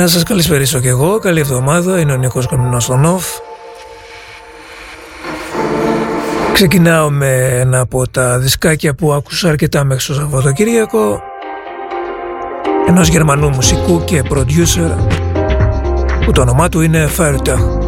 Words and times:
Να 0.00 0.06
σας 0.06 0.22
καλησπερίσω 0.22 0.80
και 0.80 0.88
εγώ, 0.88 1.18
καλή 1.18 1.40
εβδομάδα, 1.40 2.00
είναι 2.00 2.12
ο 2.12 2.16
Νίκος 2.16 2.46
Κομινός 2.46 2.84
στον 2.84 3.04
ΟΦ. 3.04 3.24
Ξεκινάω 6.52 7.10
με 7.10 7.58
ένα 7.60 7.80
από 7.80 8.08
τα 8.08 8.38
δισκάκια 8.38 8.94
που 8.94 9.12
άκουσα 9.12 9.48
αρκετά 9.48 9.84
μέχρι 9.84 10.06
το 10.06 10.14
Σαββατοκύριακο. 10.14 11.20
Ενός 12.88 13.08
Γερμανού 13.08 13.48
μουσικού 13.48 14.04
και 14.04 14.22
producer 14.30 14.96
που 16.24 16.32
το 16.32 16.40
όνομά 16.40 16.68
του 16.68 16.80
είναι 16.80 17.08
Firetag. 17.18 17.78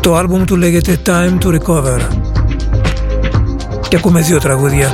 Το 0.00 0.16
άλμπουμ 0.16 0.44
του 0.44 0.56
λέγεται 0.56 0.98
Time 1.06 1.38
to 1.44 1.60
Recover. 1.60 2.00
Και 3.88 3.96
ακούμε 3.96 4.20
δύο 4.20 4.38
τραγούδια 4.38 4.92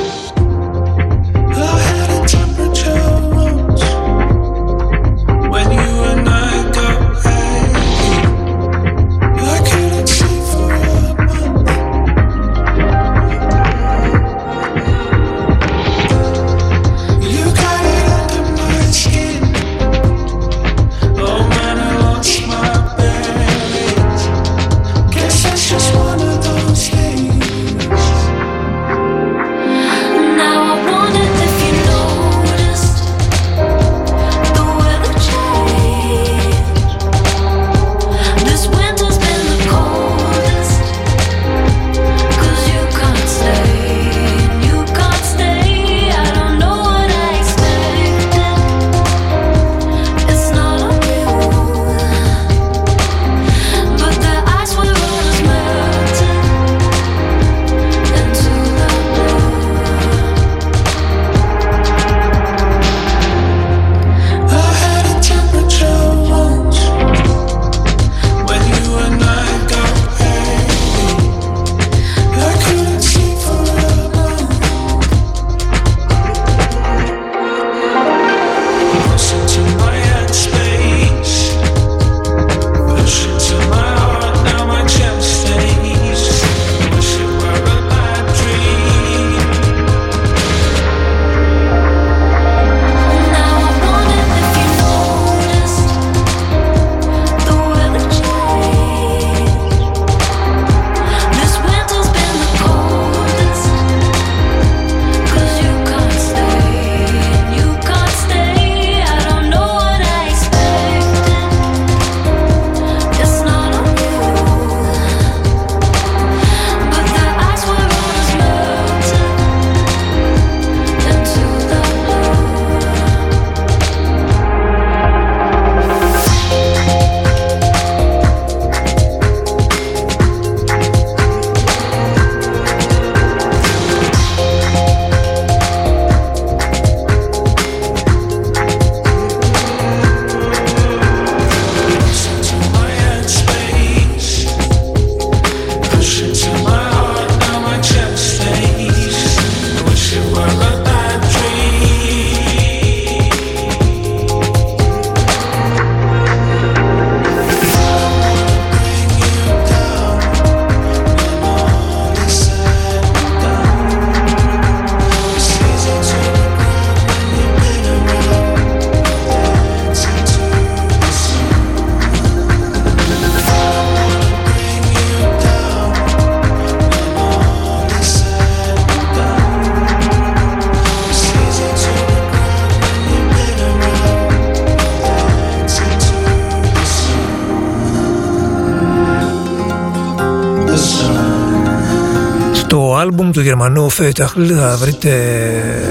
Γερμανού 193.60 193.90
Φέιταχλ 193.90 194.50
θα 194.56 194.76
βρείτε 194.76 195.10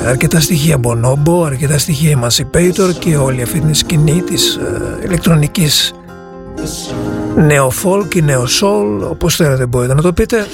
αρκετά 0.05 0.39
στοιχεία 0.39 0.79
Bonobo, 0.83 1.45
αρκετά 1.45 1.77
στοιχεία 1.77 2.19
Emancipator 2.19 2.93
και 2.99 3.17
όλη 3.17 3.41
αυτή 3.41 3.59
την 3.59 3.73
σκηνή 3.73 4.21
της 4.21 4.55
ε, 4.55 4.99
ηλεκτρονικής 5.05 5.93
νεοφόλκ 7.35 8.15
ή 8.15 8.21
νεοσόλ, 8.21 9.03
όπως 9.03 9.35
θέλετε 9.35 9.65
μπορείτε 9.65 9.93
να 9.93 10.01
το 10.01 10.13
πείτε. 10.13 10.47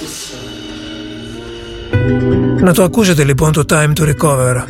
Να 2.59 2.73
το 2.73 2.83
ακούσετε 2.83 3.23
λοιπόν 3.23 3.51
το 3.51 3.63
Time 3.69 3.93
to 3.99 4.13
Recover. 4.13 4.63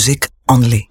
Music 0.00 0.30
only. 0.48 0.88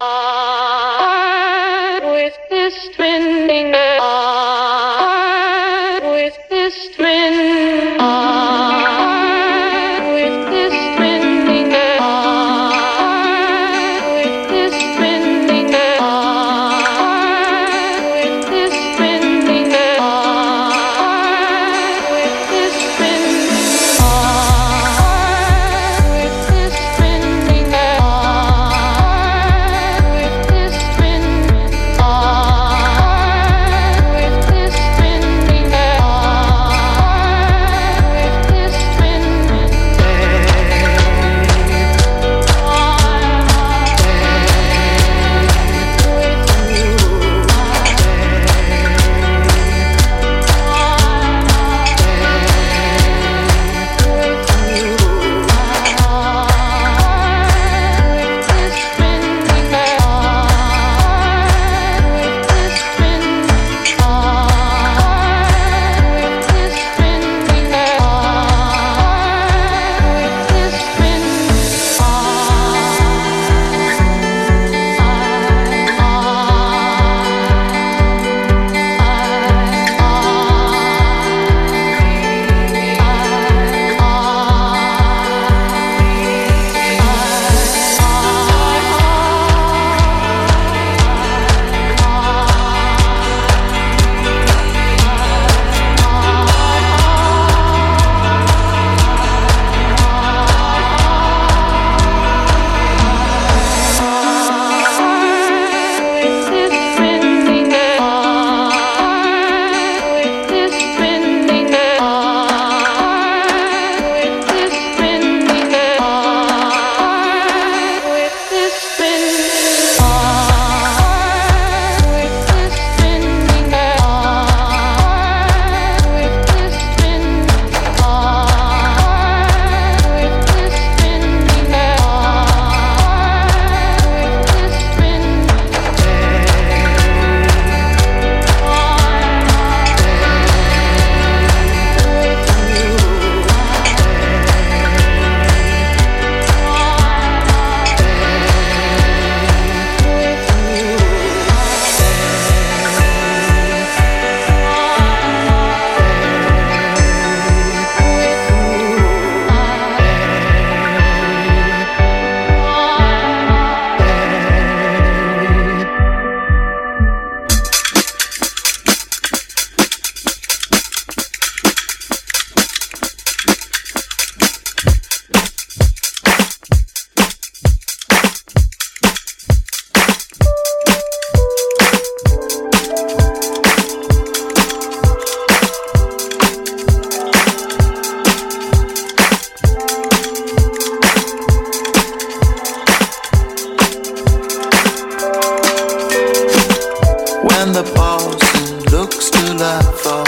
and 197.60 197.74
the 197.74 197.82
boss 197.94 198.42
and 198.56 198.90
looks 198.90 199.28
to 199.28 199.52
love 199.54 200.00
for. 200.00 200.24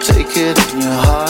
Take 0.00 0.36
it 0.36 0.58
in 0.72 0.80
your 0.80 0.90
heart. 0.90 1.23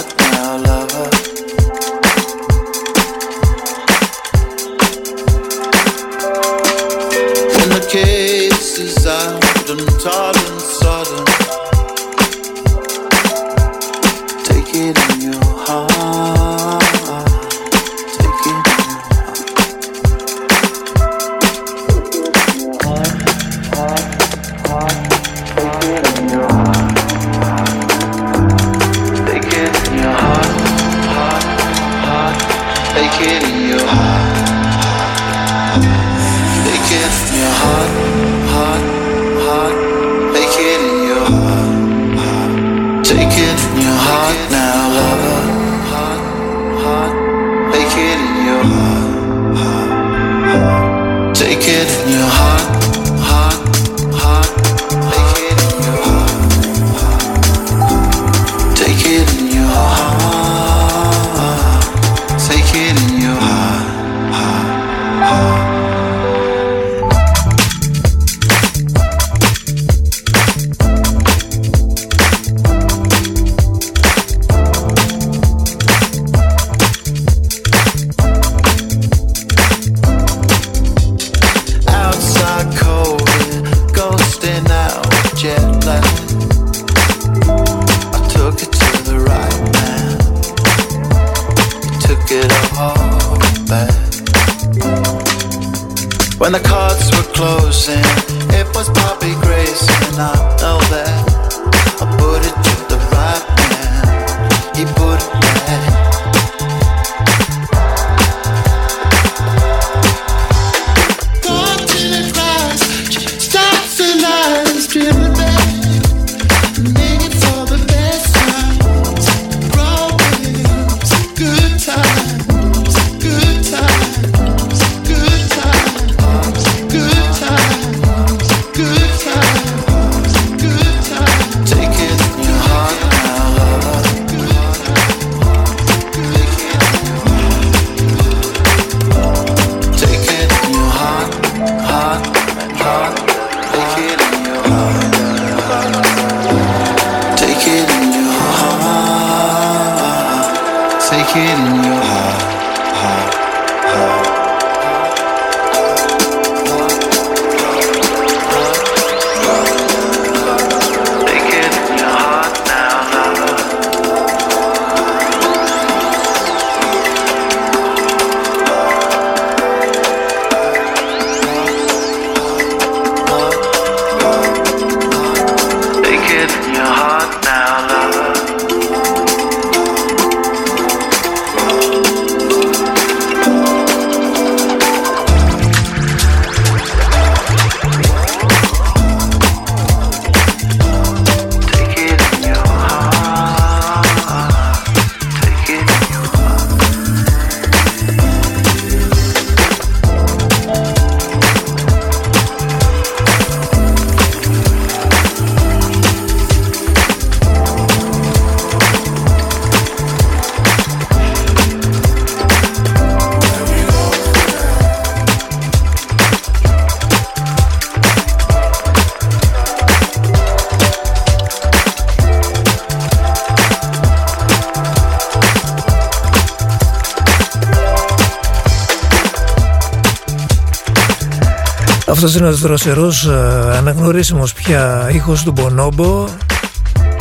Αυτός 232.24 232.40
είναι 232.40 232.48
ο 232.48 232.54
δροσερός 232.54 233.26
ε, 233.26 233.76
αναγνωρίσιμος 233.76 234.52
πια 234.52 235.10
ήχος 235.12 235.42
του 235.42 235.54
Bonobo 235.56 236.24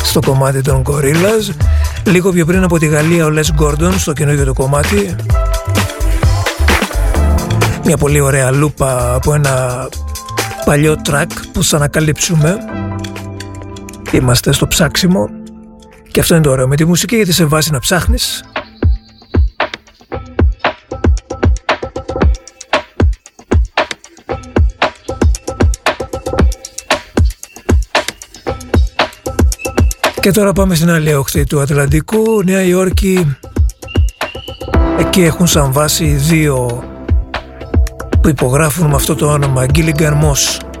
στο 0.02 0.20
κομμάτι 0.26 0.62
των 0.62 0.82
Gorillaz. 0.86 1.54
Λίγο 2.04 2.32
πιο 2.32 2.46
πριν 2.46 2.62
από 2.62 2.78
τη 2.78 2.86
Γαλλία 2.86 3.26
ο 3.26 3.28
Les 3.32 3.62
Gordon 3.62 3.92
στο 3.96 4.12
καινούργιο 4.12 4.44
του 4.44 4.54
κομμάτι. 4.54 5.16
Μια 7.84 7.96
πολύ 7.96 8.20
ωραία 8.20 8.50
λούπα 8.50 9.14
από 9.14 9.34
ένα 9.34 9.88
παλιό 10.64 10.96
track 11.10 11.30
που 11.52 11.64
θα 11.64 11.76
ανακαλύψουμε. 11.76 12.56
Είμαστε 14.10 14.52
στο 14.52 14.66
ψάξιμο. 14.66 15.28
Και 16.10 16.20
αυτό 16.20 16.34
είναι 16.34 16.42
το 16.42 16.50
ωραίο 16.50 16.68
με 16.68 16.76
τη 16.76 16.84
μουσική 16.84 17.16
γιατί 17.16 17.32
σε 17.32 17.44
βάζει 17.44 17.70
να 17.70 17.78
ψάχνεις 17.78 18.44
Και 30.24 30.30
τώρα 30.30 30.52
πάμε 30.52 30.74
στην 30.74 30.90
άλλη 30.90 31.14
όχθη 31.14 31.44
του 31.44 31.60
Ατλαντικού, 31.60 32.42
Νέα 32.44 32.62
Υόρκη. 32.62 33.36
Εκεί 34.98 35.22
έχουν 35.22 35.46
σαν 35.46 35.72
βάση 35.72 36.04
δύο 36.04 36.84
που 38.20 38.28
υπογράφουν 38.28 38.86
με 38.86 38.94
αυτό 38.94 39.14
το 39.14 39.26
όνομα 39.26 39.66
Gilligan 39.74 40.12
Moss. 40.22 40.73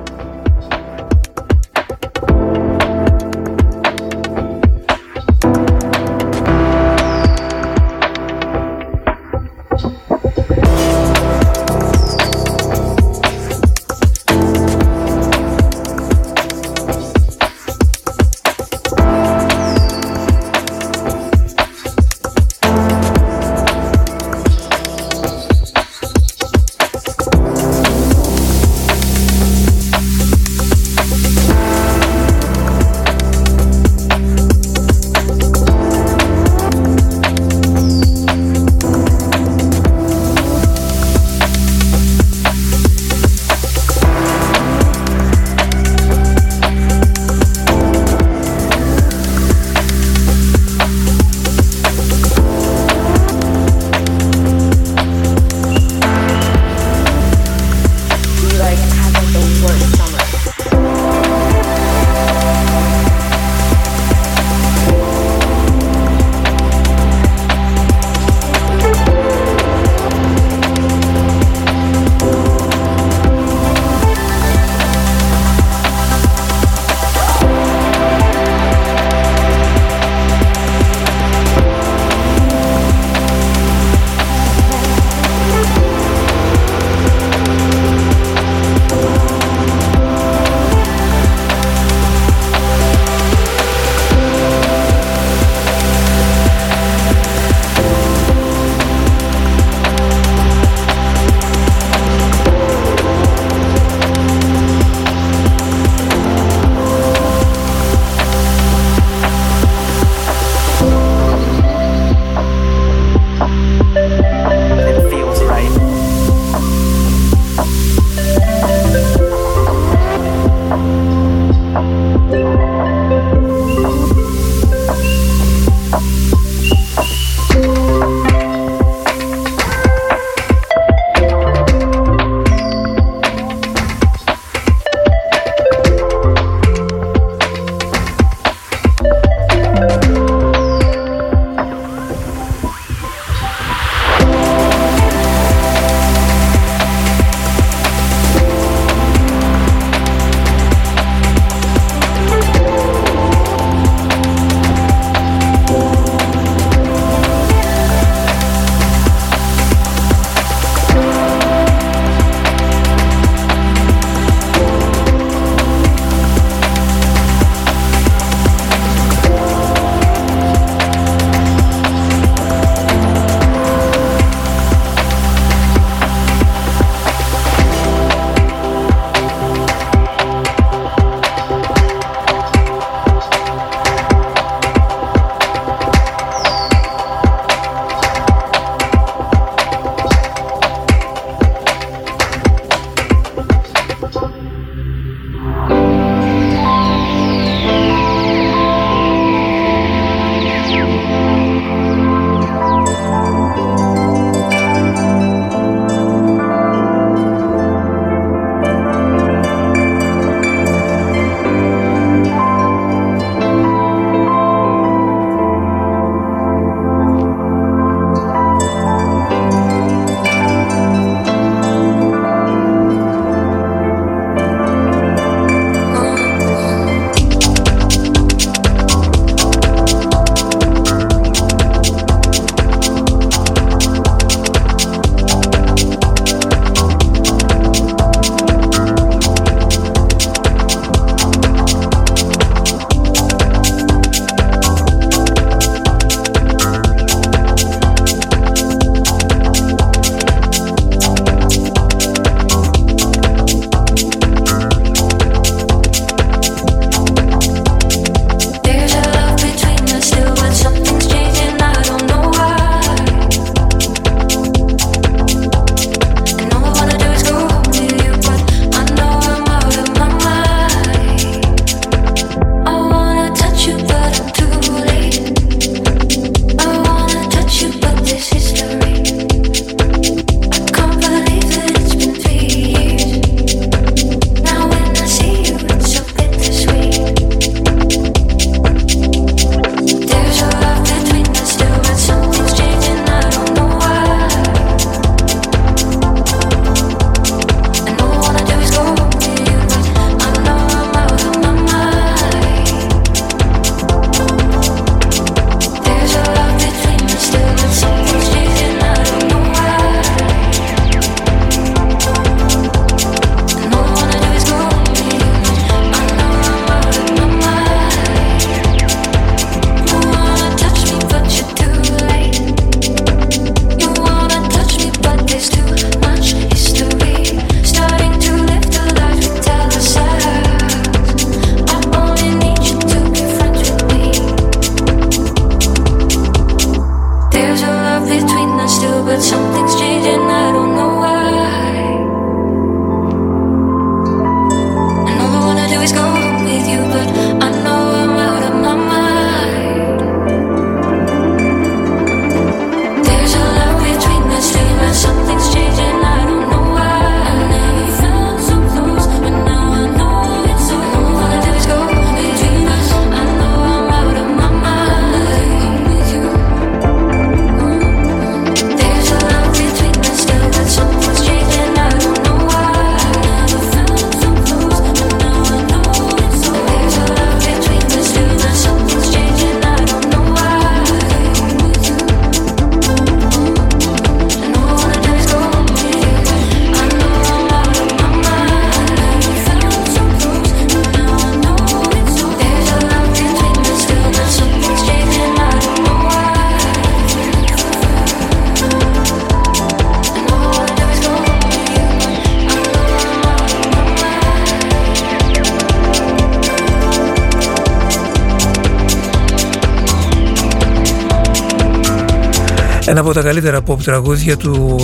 Ένα 412.96 413.02
από 413.02 413.12
τα 413.12 413.22
καλύτερα 413.22 413.60
pop 413.66 413.82
τραγούδια 413.84 414.36
του 414.36 414.78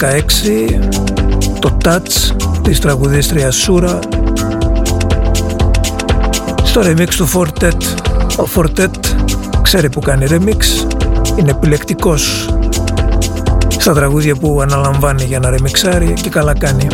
16 0.00 0.78
το 1.58 1.76
Touch 1.84 2.36
της 2.62 2.80
τραγουδίστριας 2.80 3.56
Σούρα. 3.56 3.98
Στο 6.62 6.80
remix 6.80 7.08
του 7.16 7.28
Fortet 7.28 7.82
ο 8.36 8.48
Fortet 8.54 8.90
ξέρει 9.62 9.90
που 9.90 10.00
κάνει 10.00 10.26
remix 10.28 10.88
είναι 11.38 11.50
επιλεκτικός 11.50 12.54
στα 13.68 13.92
τραγούδια 13.92 14.34
που 14.34 14.60
αναλαμβάνει 14.60 15.24
για 15.24 15.38
να 15.38 15.50
ρεμιξάρει 15.50 16.12
και 16.12 16.28
καλά 16.28 16.58
κάνει 16.58 16.86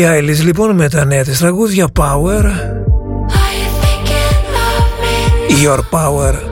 Billie 0.00 0.20
Eilish 0.20 0.44
λοιπόν 0.44 0.74
με 0.74 0.88
τα 0.88 1.04
νέα 1.04 1.24
της 1.24 1.38
τραγούδια 1.38 1.88
Power 1.98 2.44
Your 5.64 5.78
Power 5.90 6.49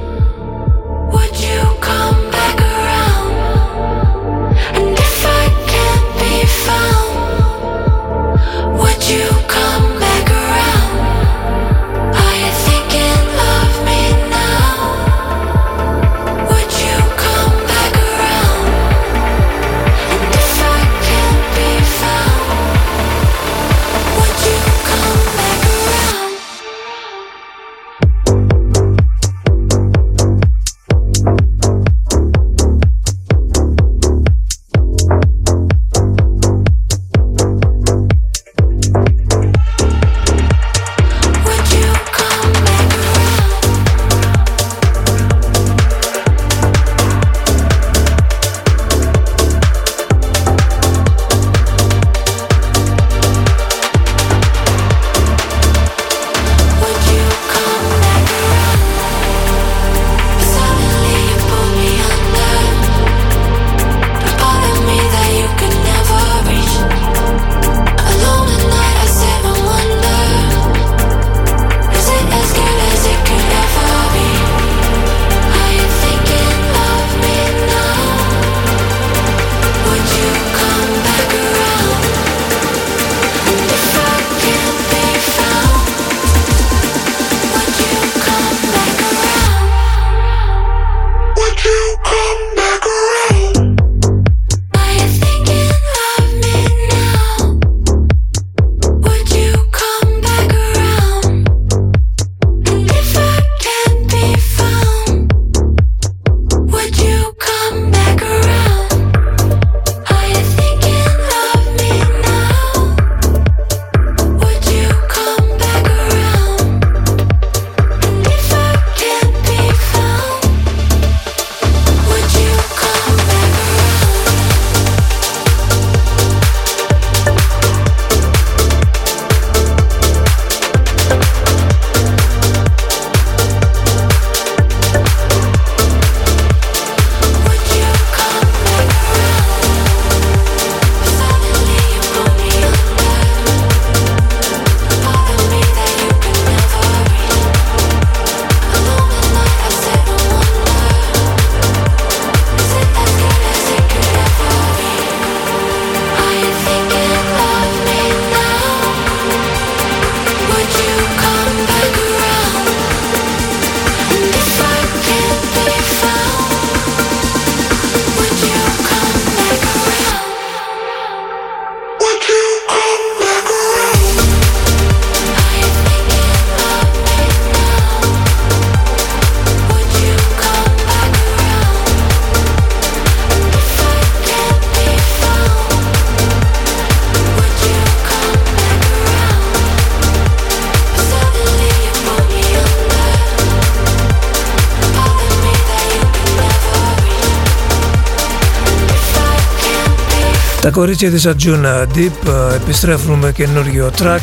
κορίτσια 200.79 201.11
της 201.11 201.26
Ατζούνα 201.26 201.87
Deep 201.95 202.29
ε, 202.29 202.55
επιστρέφουν 202.55 203.18
με 203.18 203.33
καινούργιο 203.33 203.91
track. 203.99 204.20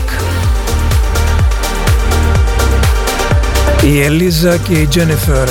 Η 3.84 4.02
Ελίζα 4.02 4.58
και 4.58 4.74
η 4.74 4.86
Τζένιφερ 4.86 5.48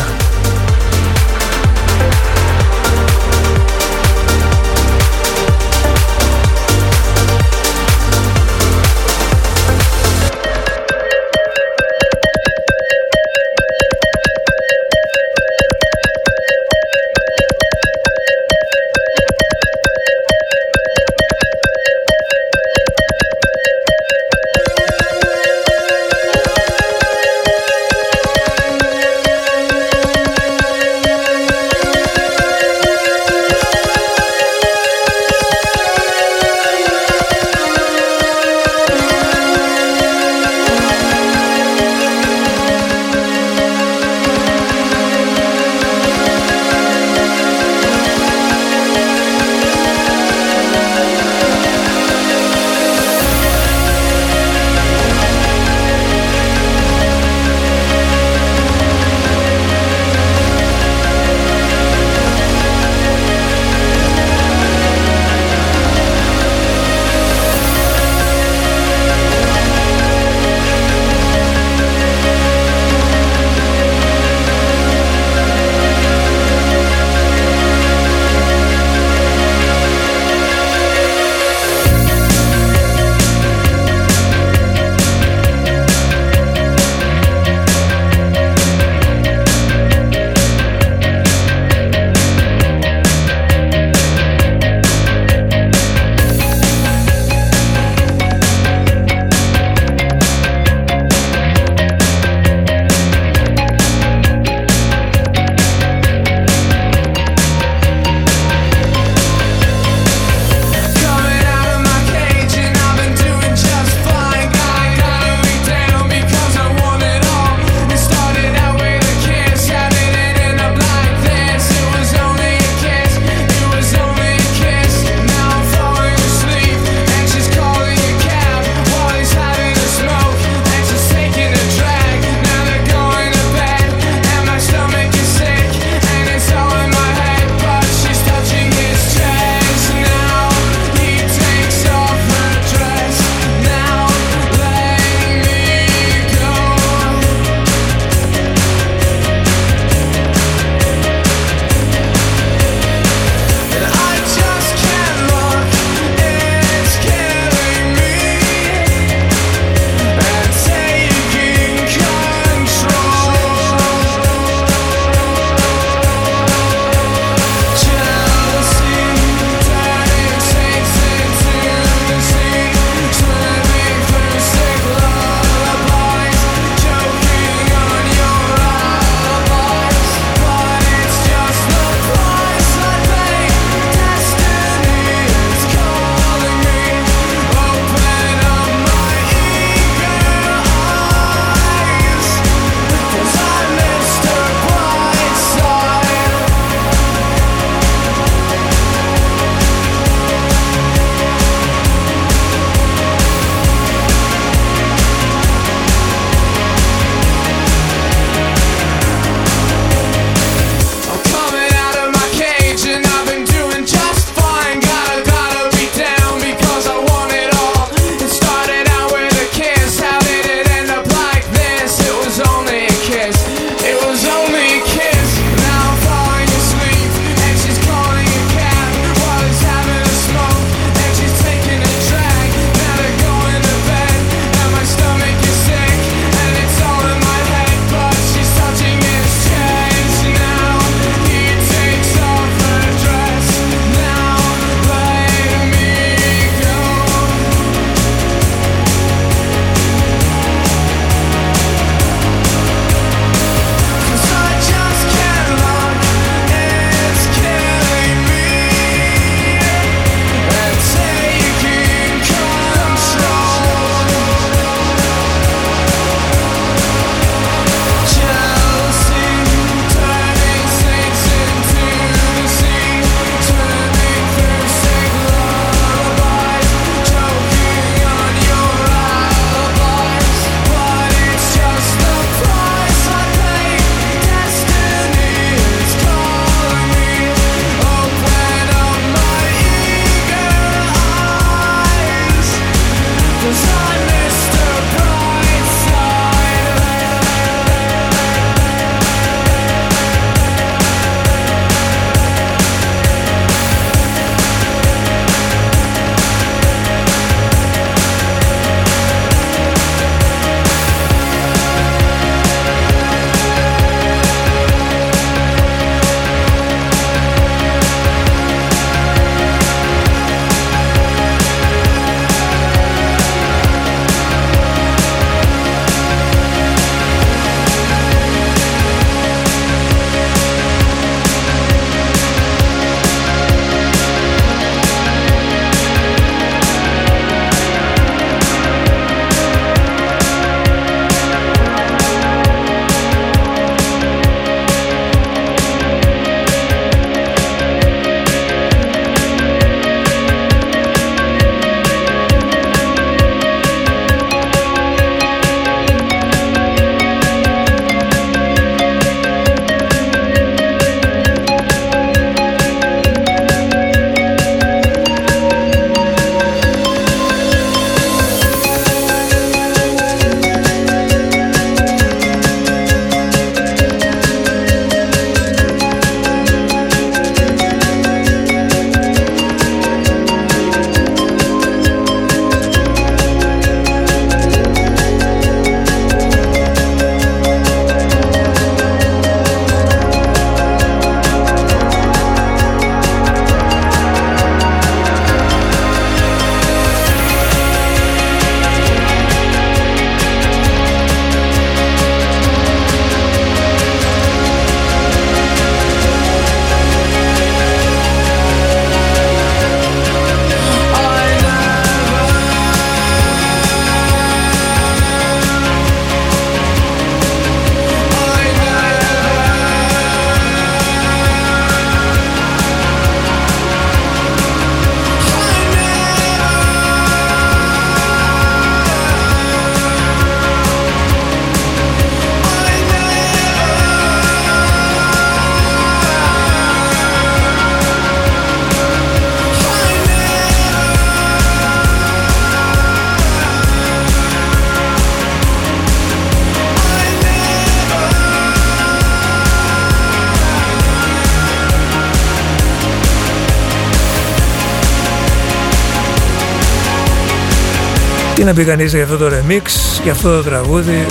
Τι 458.44 458.50
να 458.50 458.56
πει 458.56 458.64
κανείς 458.64 458.94
για 458.94 459.02
αυτό 459.02 459.16
το 459.16 459.26
remix, 459.26 459.62
για 460.02 460.12
αυτό 460.12 460.36
το 460.36 460.42
τραγούδι. 460.42 461.06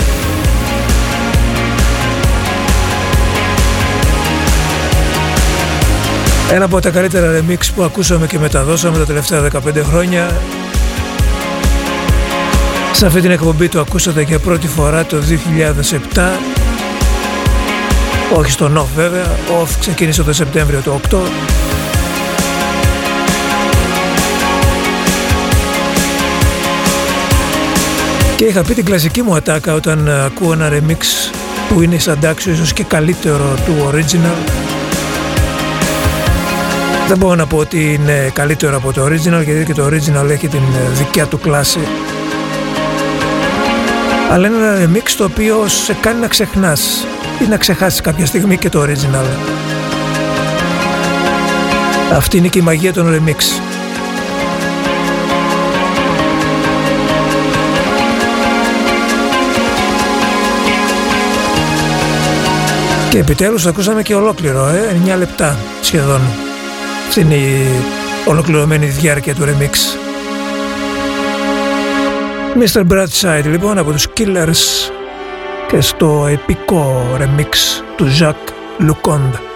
Ένα 6.52 6.64
από 6.64 6.80
τα 6.80 6.90
καλύτερα 6.90 7.40
remix 7.40 7.58
που 7.74 7.82
ακούσαμε 7.82 8.26
και 8.26 8.38
μεταδώσαμε 8.38 8.98
τα 8.98 9.04
τελευταία 9.04 9.50
15 9.52 9.82
χρόνια. 9.82 10.40
Σε 12.92 13.06
αυτή 13.06 13.20
την 13.20 13.30
εκπομπή 13.30 13.68
το 13.68 13.80
ακούσατε 13.80 14.22
για 14.22 14.38
πρώτη 14.38 14.68
φορά 14.68 15.04
το 15.04 15.16
2007. 16.14 16.20
Όχι 18.34 18.50
στον 18.50 18.78
off 18.78 18.96
βέβαια, 18.96 19.36
off 19.62 19.68
ξεκίνησε 19.80 20.22
το 20.22 20.32
Σεπτέμβριο 20.32 20.80
του 20.80 21.00
8. 21.10 21.16
Και 28.44 28.50
είχα 28.50 28.62
πει 28.62 28.74
την 28.74 28.84
κλασική 28.84 29.22
μου 29.22 29.34
ατάκα 29.34 29.74
όταν 29.74 30.08
ακούω 30.08 30.52
ένα 30.52 30.70
remix 30.72 31.32
που 31.68 31.82
είναι 31.82 31.98
σαν 31.98 32.20
τάξιο 32.20 32.52
ίσως 32.52 32.72
και 32.72 32.84
καλύτερο 32.84 33.54
του 33.66 33.90
original. 33.90 34.50
Δεν 37.08 37.18
μπορώ 37.18 37.34
να 37.34 37.46
πω 37.46 37.56
ότι 37.56 37.92
είναι 37.92 38.30
καλύτερο 38.32 38.76
από 38.76 38.92
το 38.92 39.04
original 39.04 39.44
γιατί 39.44 39.64
και 39.64 39.74
το 39.74 39.86
original 39.86 40.30
έχει 40.30 40.48
την 40.48 40.62
δικιά 40.92 41.26
του 41.26 41.38
κλάση. 41.38 41.78
Αλλά 44.30 44.46
είναι 44.46 44.56
ένα 44.56 44.84
remix 44.84 45.10
το 45.16 45.24
οποίο 45.24 45.68
σε 45.68 45.96
κάνει 46.00 46.20
να 46.20 46.28
ξεχνάς 46.28 47.06
ή 47.44 47.48
να 47.48 47.56
ξεχάσεις 47.56 48.00
κάποια 48.00 48.26
στιγμή 48.26 48.56
και 48.56 48.68
το 48.68 48.82
original. 48.82 49.26
Αυτή 52.12 52.36
είναι 52.36 52.48
και 52.48 52.58
η 52.58 52.62
μαγεία 52.62 52.92
των 52.92 53.06
remix. 53.14 53.73
Και 63.14 63.20
επιτέλους 63.20 63.66
ακούσαμε 63.66 64.02
και 64.02 64.14
ολόκληρο, 64.14 64.66
ε, 64.66 65.00
9 65.14 65.16
λεπτά 65.16 65.56
σχεδόν. 65.82 66.20
Αυτή 67.08 67.20
είναι 67.20 67.34
η 67.34 67.66
ολοκληρωμένη 68.26 68.86
διάρκεια 68.86 69.34
του 69.34 69.42
remix. 69.44 69.98
Mr. 72.62 72.86
Bradside 72.86 73.44
λοιπόν 73.44 73.78
από 73.78 73.92
τους 73.92 74.08
Killers 74.16 74.92
και 75.68 75.80
στο 75.80 76.26
επικό 76.30 77.06
remix 77.18 77.82
του 77.96 78.06
Jacques 78.20 78.82
Luconde. 78.88 79.53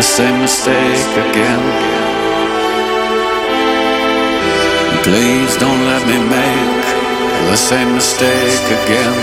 The 0.00 0.06
same 0.06 0.40
mistake 0.40 1.12
again. 1.28 1.62
Please 5.04 5.52
don't 5.58 5.82
let 5.84 6.02
me 6.06 6.16
make 6.36 6.84
the 7.50 7.56
same 7.56 7.92
mistake 7.92 8.64
again. 8.80 9.14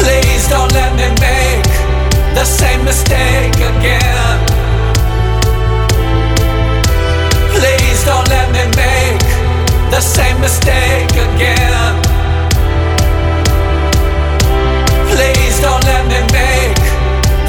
Please 0.00 0.48
don't 0.48 0.72
let 0.72 0.92
me 0.96 1.08
make 1.28 1.72
the 2.38 2.44
same 2.46 2.82
mistake 2.86 3.56
again. 3.72 4.38
Please 7.52 8.02
don't 8.06 8.28
let 8.30 8.48
me 8.56 8.64
make 8.80 9.20
the 9.90 10.00
same 10.00 10.40
mistake 10.40 11.10
again. 11.28 12.05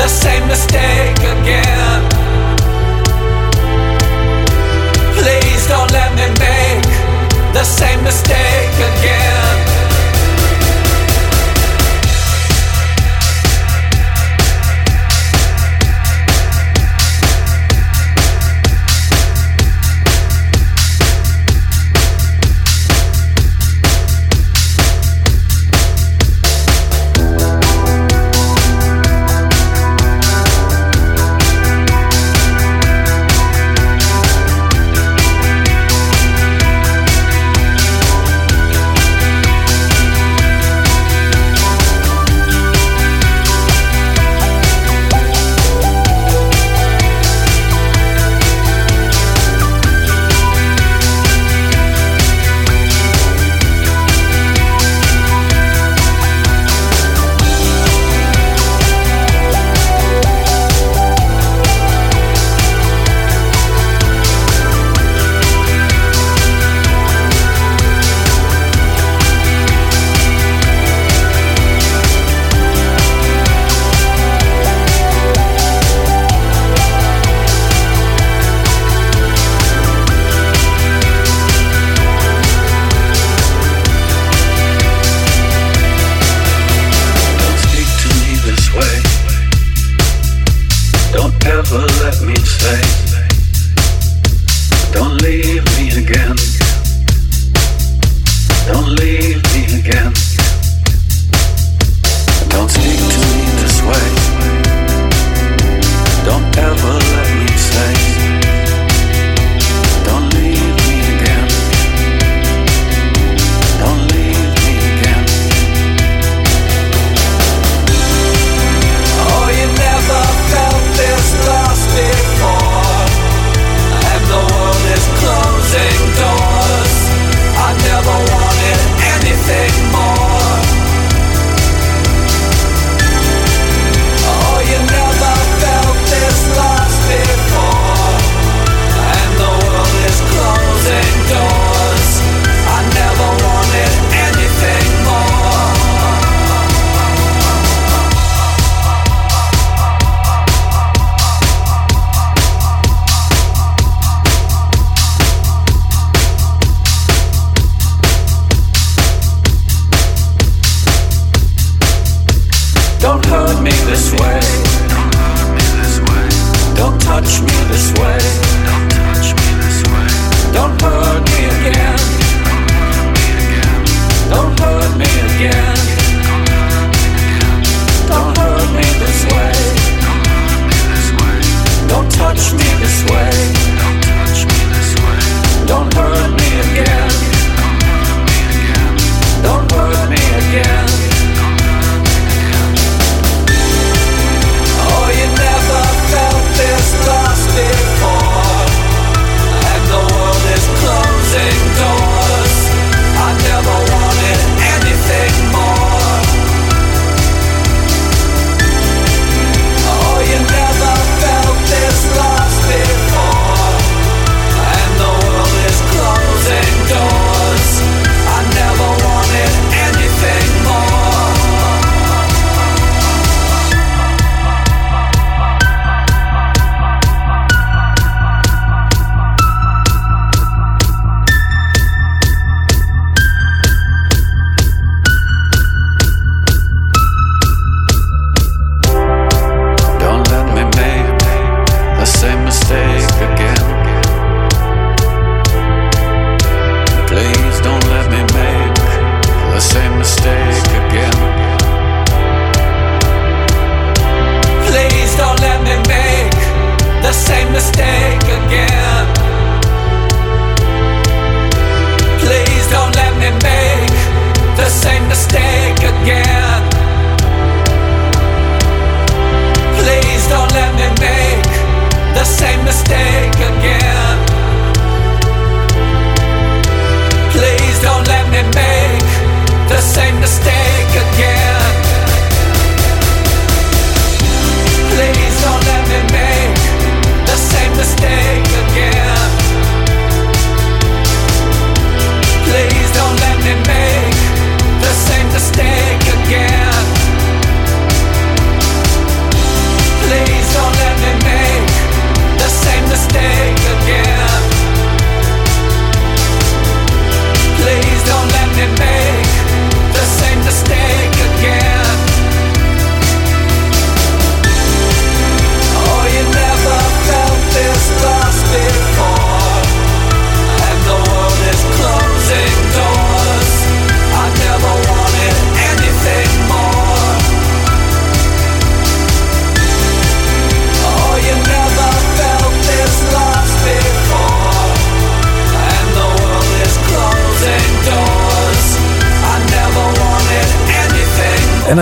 The 0.08 0.14
same 0.14 0.48
mistake 0.48 1.20
again. 1.36 2.02
Please 5.18 5.68
don't 5.68 5.92
let 5.92 6.16
me 6.16 6.28
make 6.40 7.54
the 7.54 7.64
same 7.66 8.02
mistake 8.04 8.76
again. 8.92 9.37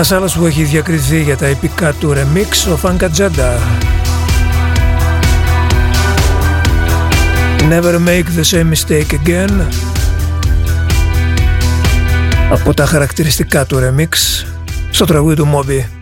Ένας 0.08 0.18
άλλος 0.18 0.36
που 0.36 0.46
έχει 0.46 0.62
διακριθεί 0.62 1.22
για 1.22 1.36
τα 1.36 1.46
επικά 1.46 1.92
του 1.92 2.12
remix, 2.12 2.72
ο 2.72 2.76
Φάνκα 2.76 3.10
Τζάντα. 3.10 3.58
Never 7.70 7.94
make 8.08 8.24
the 8.38 8.44
same 8.50 8.72
mistake 8.72 9.26
again. 9.26 9.50
Από 12.50 12.74
τα 12.74 12.86
χαρακτηριστικά 12.86 13.66
του 13.66 13.78
remix 13.78 14.08
στο 14.90 15.04
τραγούδι 15.04 15.34
του 15.34 15.48
Moby. 15.54 15.95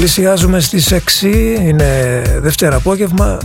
Πλησιάζουμε 0.00 0.60
στις 0.60 0.92
6, 0.92 1.24
είναι 1.60 2.22
Δευτέρα 2.38 2.76
απόγευμα. 2.76 3.38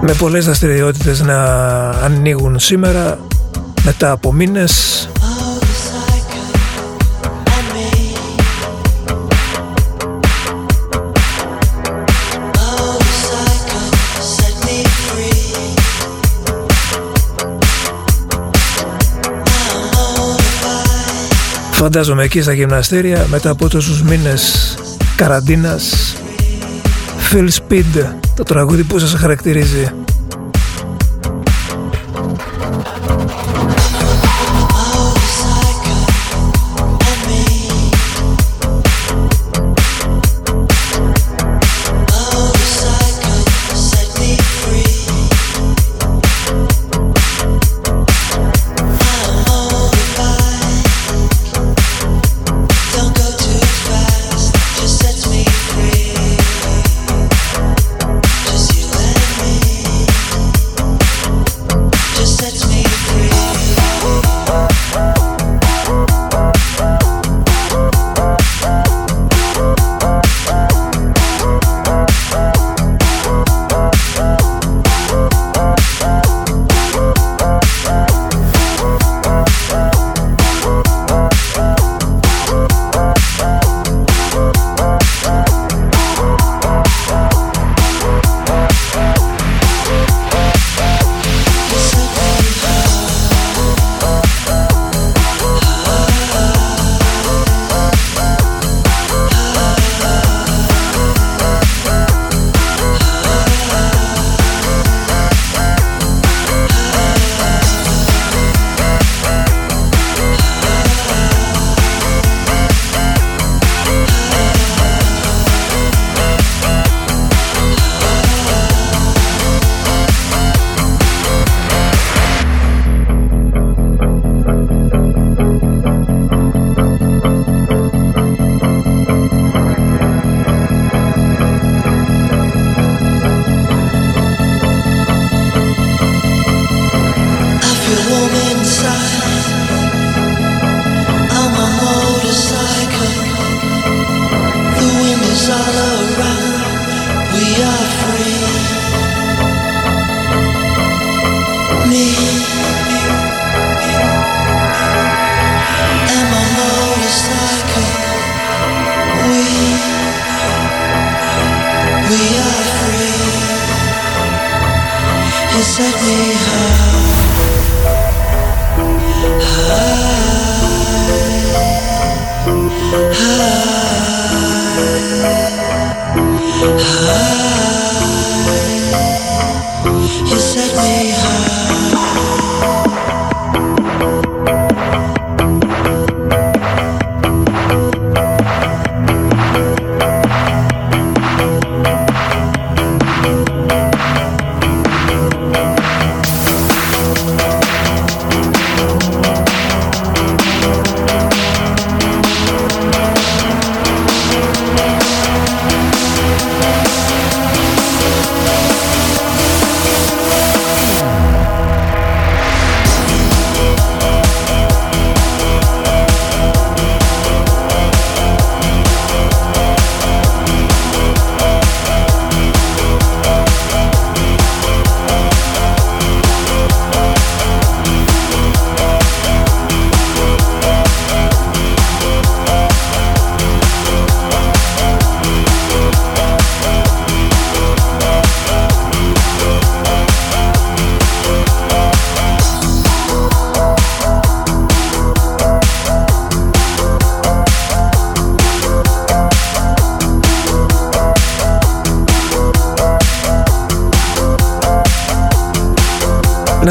Με 0.00 0.14
πολλές 0.18 0.44
δραστηριότητες 0.44 1.20
να 1.20 1.44
ανοίγουν 1.90 2.58
σήμερα 2.58 3.18
μετά 3.84 4.10
από 4.10 4.32
μήνες 4.32 4.91
Φαντάζομαι 21.82 22.24
εκεί 22.24 22.42
στα 22.42 22.52
γυμναστήρια 22.52 23.26
μετά 23.28 23.50
από 23.50 23.68
τόσους 23.68 24.02
μήνες 24.02 24.74
καραντίνας 25.16 26.14
Feel 27.32 27.48
Speed, 27.48 28.06
το 28.36 28.42
τραγούδι 28.42 28.82
που 28.82 28.98
σας 28.98 29.14
χαρακτηρίζει 29.14 30.01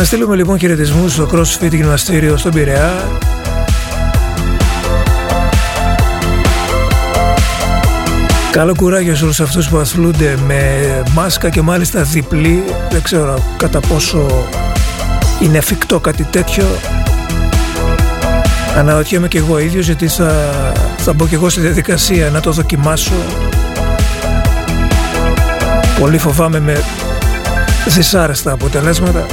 Να 0.01 0.07
στείλουμε 0.07 0.35
λοιπόν 0.35 0.59
χαιρετισμούς 0.59 1.13
στο 1.13 1.29
CrossFit 1.33 1.71
γυμναστήριο 1.71 2.37
στον 2.37 2.51
Πειραιά. 2.51 3.07
Καλό 8.51 8.73
κουράγιο 8.77 9.15
σε 9.15 9.23
όλους 9.23 9.39
αυτούς 9.39 9.69
που 9.69 9.77
αθλούνται 9.77 10.37
με 10.45 11.03
μάσκα 11.13 11.49
και 11.49 11.61
μάλιστα 11.61 12.01
διπλή. 12.01 12.63
Δεν 12.89 13.01
ξέρω 13.01 13.43
κατά 13.57 13.79
πόσο 13.79 14.47
είναι 15.41 15.57
εφικτό 15.57 15.99
κάτι 15.99 16.23
τέτοιο. 16.23 16.65
Αναρωτιέμαι 18.77 19.27
και 19.27 19.37
εγώ 19.37 19.59
ίδιος 19.59 19.85
γιατί 19.85 20.07
θα, 20.07 20.33
θα 20.97 21.13
μπω 21.13 21.27
και 21.27 21.35
εγώ 21.35 21.49
στη 21.49 21.61
διαδικασία 21.61 22.29
να 22.29 22.39
το 22.39 22.51
δοκιμάσω. 22.51 23.13
Πολύ 25.99 26.17
φοβάμαι 26.17 26.59
με 26.59 26.83
δυσάρεστα 27.87 28.51
αποτελέσματα. 28.51 29.25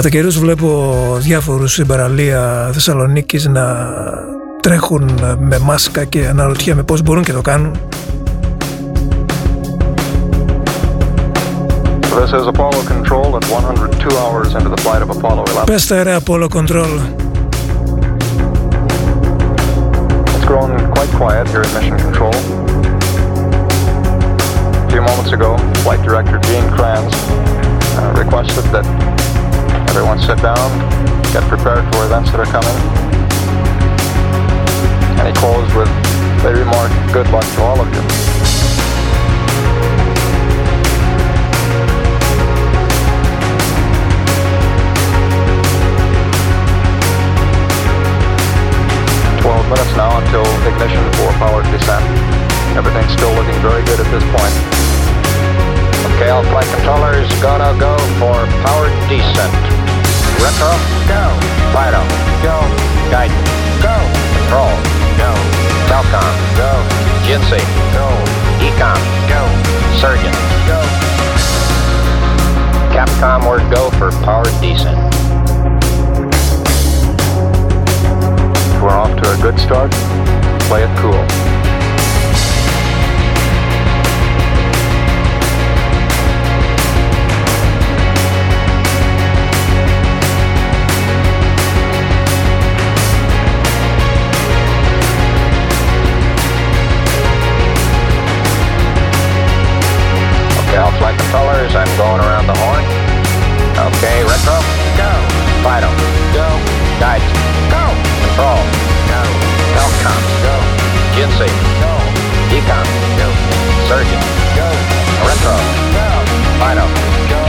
Κατά 0.00 0.12
καιρούς 0.12 0.38
βλέπω 0.38 1.16
διάφορους 1.18 1.72
στην 1.72 1.86
παραλία 1.86 2.70
Θεσσαλονίκης 2.72 3.46
να 3.46 3.88
τρέχουν 4.60 5.10
με 5.38 5.58
μάσκα 5.58 6.04
και 6.04 6.26
αναρωτιέμαι 6.26 6.82
πώς 6.82 7.02
μπορούν 7.02 7.22
και 7.22 7.32
το 7.32 7.40
κάνουν. 7.40 7.72
This 12.02 12.32
is 12.32 12.46
Apollo 12.46 12.80
Control 12.94 13.36
at 13.36 13.44
102 13.50 14.08
hours 14.22 14.54
into 14.54 14.70
the 14.74 14.80
flight 14.84 15.02
of 15.02 15.10
Apollo 15.16 15.42
11. 15.54 15.64
Πες 15.66 15.86
τα 15.86 16.02
ρε 16.02 16.16
Apollo 16.16 16.46
Control. 16.48 16.92
It's 20.34 20.46
grown 20.50 20.70
quite 20.94 21.12
quiet 21.20 21.46
here 21.52 21.62
at 21.66 21.72
Mission 21.76 21.98
Control. 22.06 22.34
A 24.86 24.90
few 24.92 25.02
moments 25.10 25.32
ago, 25.38 25.50
Flight 25.84 26.02
Director 26.08 26.38
Gene 26.46 26.68
Kranz 26.76 27.12
uh, 27.98 28.22
requested 28.22 28.64
that 28.74 29.19
everyone 30.00 30.18
sit 30.18 30.40
down, 30.40 30.56
get 31.30 31.44
prepared 31.44 31.84
for 31.92 32.06
events 32.08 32.32
that 32.32 32.40
are 32.40 32.48
coming. 32.48 32.72
And 35.20 35.28
he 35.28 35.34
closed 35.36 35.68
with 35.76 35.92
the 36.40 36.56
remark, 36.56 36.88
good 37.12 37.28
luck 37.28 37.44
to 37.44 37.60
all 37.60 37.76
of 37.76 37.84
you. 37.92 38.00
Twelve 49.44 49.68
minutes 49.68 49.92
now 50.00 50.16
until 50.16 50.48
ignition 50.64 51.04
for 51.20 51.28
powered 51.36 51.68
descent. 51.68 52.00
Everything's 52.72 53.12
still 53.12 53.36
looking 53.36 53.60
very 53.60 53.84
good 53.84 54.00
at 54.00 54.08
this 54.08 54.24
point. 54.32 54.56
Okay, 56.16 56.30
all 56.30 56.42
flight 56.48 56.64
controllers 56.72 57.28
gonna 57.44 57.78
go 57.78 57.98
for 58.16 58.48
powered 58.64 58.96
descent. 59.12 59.79
Retro, 60.40 60.72
go. 61.04 61.22
Fido, 61.76 62.00
go. 62.40 62.56
Guidance, 63.12 63.50
go. 63.84 63.92
Control, 64.32 64.72
go. 65.20 65.30
Telcom, 65.84 66.34
go. 66.56 66.70
Jinsei, 67.28 67.60
go. 67.92 68.08
Ecom, 68.64 69.00
go. 69.28 69.42
Surgeon, 70.00 70.32
go. 70.66 70.80
Capcom, 72.90 73.46
we're 73.46 73.60
go 73.70 73.90
for 73.98 74.10
powered 74.24 74.48
descent. 74.62 74.98
We're 78.82 78.96
off 78.96 79.14
to 79.22 79.30
a 79.30 79.36
good 79.42 79.60
start. 79.60 79.92
Play 80.68 80.84
it 80.84 80.98
cool. 80.98 81.49
Going 102.00 102.24
around 102.24 102.46
the 102.48 102.56
horn. 102.64 102.80
Okay, 103.92 104.24
retro, 104.24 104.56
go. 104.96 105.12
Fido, 105.60 105.92
go. 106.32 106.48
Guidance, 106.96 107.36
go. 107.68 107.84
Control, 108.24 108.60
go. 109.12 109.20
Telcom, 109.76 110.22
go. 110.40 110.56
Jinsei, 111.12 111.52
go. 111.76 111.92
Ecom, 112.56 112.88
go. 113.20 113.28
Surgeon, 113.84 114.24
go. 114.56 114.68
Retro, 115.28 115.56
go. 115.92 116.08
Fido, 116.56 116.88
go. 117.28 117.42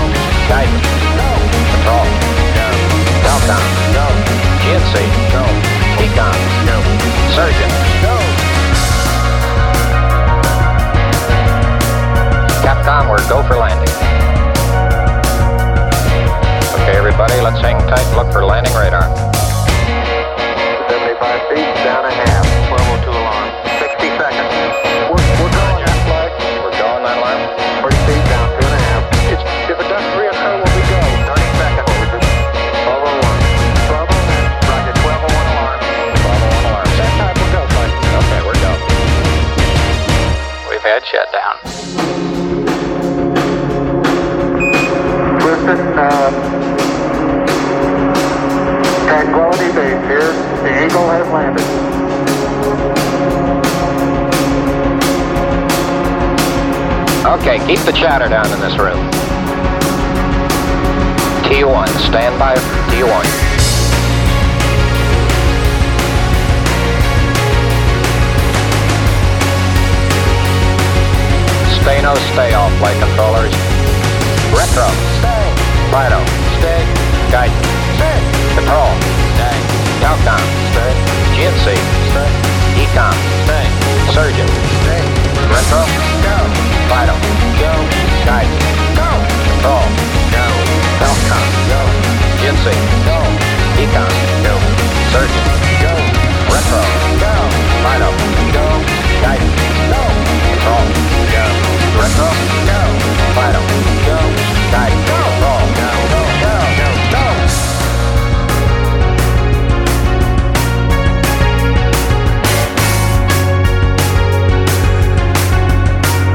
Guidance, 0.51 0.83
go. 1.15 1.29
Control, 1.71 2.07
go. 2.51 2.67
Telcom, 3.23 3.63
go. 3.95 4.05
Jinsei, 4.67 5.07
go. 5.31 5.43
Ecom, 6.03 6.39
go. 6.67 6.77
Surgeon, 7.31 7.71
go. 8.03 8.15
Capcom, 12.67 13.09
we're 13.09 13.29
go 13.29 13.41
for 13.47 13.55
landing. 13.55 14.01
Okay, 16.91 16.99
everybody, 16.99 17.39
let's 17.39 17.63
hang 17.63 17.79
tight 17.87 18.03
and 18.03 18.19
look 18.19 18.27
for 18.35 18.43
landing 18.43 18.75
radar. 18.75 19.07
75 19.07 19.15
feet, 21.47 21.71
down 21.87 22.03
a 22.03 22.11
half. 22.11 22.43
1202 22.67 23.15
alarm. 23.15 23.47
60 23.79 24.11
seconds. 24.19 24.51
We're, 25.07 25.23
we're 25.39 25.55
going 25.55 25.87
that 25.87 25.99
flag. 26.03 26.35
We're 26.59 26.75
going 26.75 26.99
that 27.07 27.15
alarm. 27.15 27.47
30 27.79 27.95
feet, 27.95 28.19
down 28.27 28.43
two 28.59 28.67
and 28.67 28.75
a 28.75 28.83
half. 28.91 29.07
It's, 29.31 29.39
if 29.71 29.79
it 29.79 29.87
doesn't 29.87 30.15
reoccur, 30.19 30.59
will 30.59 30.67
we 30.75 30.83
go? 30.91 30.99
30 31.31 31.39
seconds. 31.63 31.87
1201. 32.83 33.39
1201. 33.87 34.11
Roger, 34.67 34.91
1201 34.91 35.31
alarm. 35.31 35.79
1201 36.27 36.75
alarm. 36.75 36.91
That 36.99 37.11
time 37.23 37.39
we'll 37.39 37.55
go, 37.55 37.63
flight. 37.71 37.95
Okay, 38.19 38.43
we're 38.43 38.59
go. 38.59 38.75
We've 40.67 40.83
had 40.83 41.07
shutdown. 41.07 41.55
Listen, 45.39 45.79
uh, 45.95 46.70
Tranquility 49.11 49.67
Base 49.75 50.01
here. 50.07 50.31
The 50.63 50.85
Eagle 50.85 51.09
has 51.09 51.27
landed. 51.27 51.67
Okay, 57.27 57.59
keep 57.67 57.83
the 57.83 57.91
chatter 57.91 58.29
down 58.29 58.49
in 58.53 58.59
this 58.61 58.79
room. 58.79 58.95
T1, 61.43 61.89
stand 62.07 62.39
by 62.39 62.55
for 62.55 62.77
T1. 62.89 63.25
Stay 71.81 72.01
no 72.01 72.15
stay 72.31 72.53
off, 72.53 72.71
flight 72.79 72.97
controllers. 73.03 73.51
Retro, 74.55 74.87
stay. 75.19 75.51
Fido, 75.91 76.23
stay. 76.59 77.29
Guidance. 77.29 77.80
Control, 78.55 78.91
stay. 79.35 79.57
Telcom, 80.03 80.43
stay. 80.75 80.91
GNC, 81.35 81.67
stay. 82.11 82.31
Ecom, 82.83 83.15
stay. 83.47 83.65
Surgeon, 84.11 84.49
stay. 84.83 85.03
Retro, 85.47 85.81
go. 86.25 86.35
Fido, 86.91 87.15
go. 87.61 87.71
Guidance, 88.27 88.65
go. 88.99 89.09
Control, 89.47 89.87
go. 90.35 90.45
Telcom, 90.99 91.45
go. 91.71 91.81
GNC, 92.43 92.67
go. 93.07 93.17
Ecom, 93.79 94.11
go. 94.43 94.55
Surgeon, 95.15 95.47
go. 95.83 95.93
Retro, 96.51 96.81
go. 97.23 97.33
Fido, 97.83 98.09
go. 98.51 98.65
Guidance, 99.23 99.50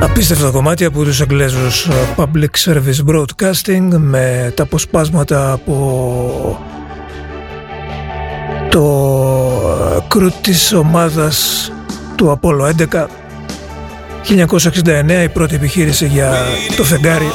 Απίστευτο 0.07 0.51
κομμάτι 0.51 0.85
από 0.85 1.05
τους 1.05 1.21
Αγγλέζους 1.21 1.87
ε, 1.87 1.93
Public 2.17 2.51
Service 2.65 3.11
Broadcasting 3.11 3.89
με 3.97 4.53
τα 4.57 4.63
αποσπάσματα 4.63 5.53
από 5.53 6.59
το 8.71 8.85
κρού 10.09 10.31
της 10.41 10.73
ομάδας 10.73 11.71
του 12.15 12.41
Apollo 12.41 12.71
11 12.91 13.07
1969 14.29 15.23
η 15.25 15.29
πρώτη 15.29 15.55
επιχείρηση 15.55 16.07
για 16.07 16.33
το 16.77 16.85
φεγγάρι 16.85 17.31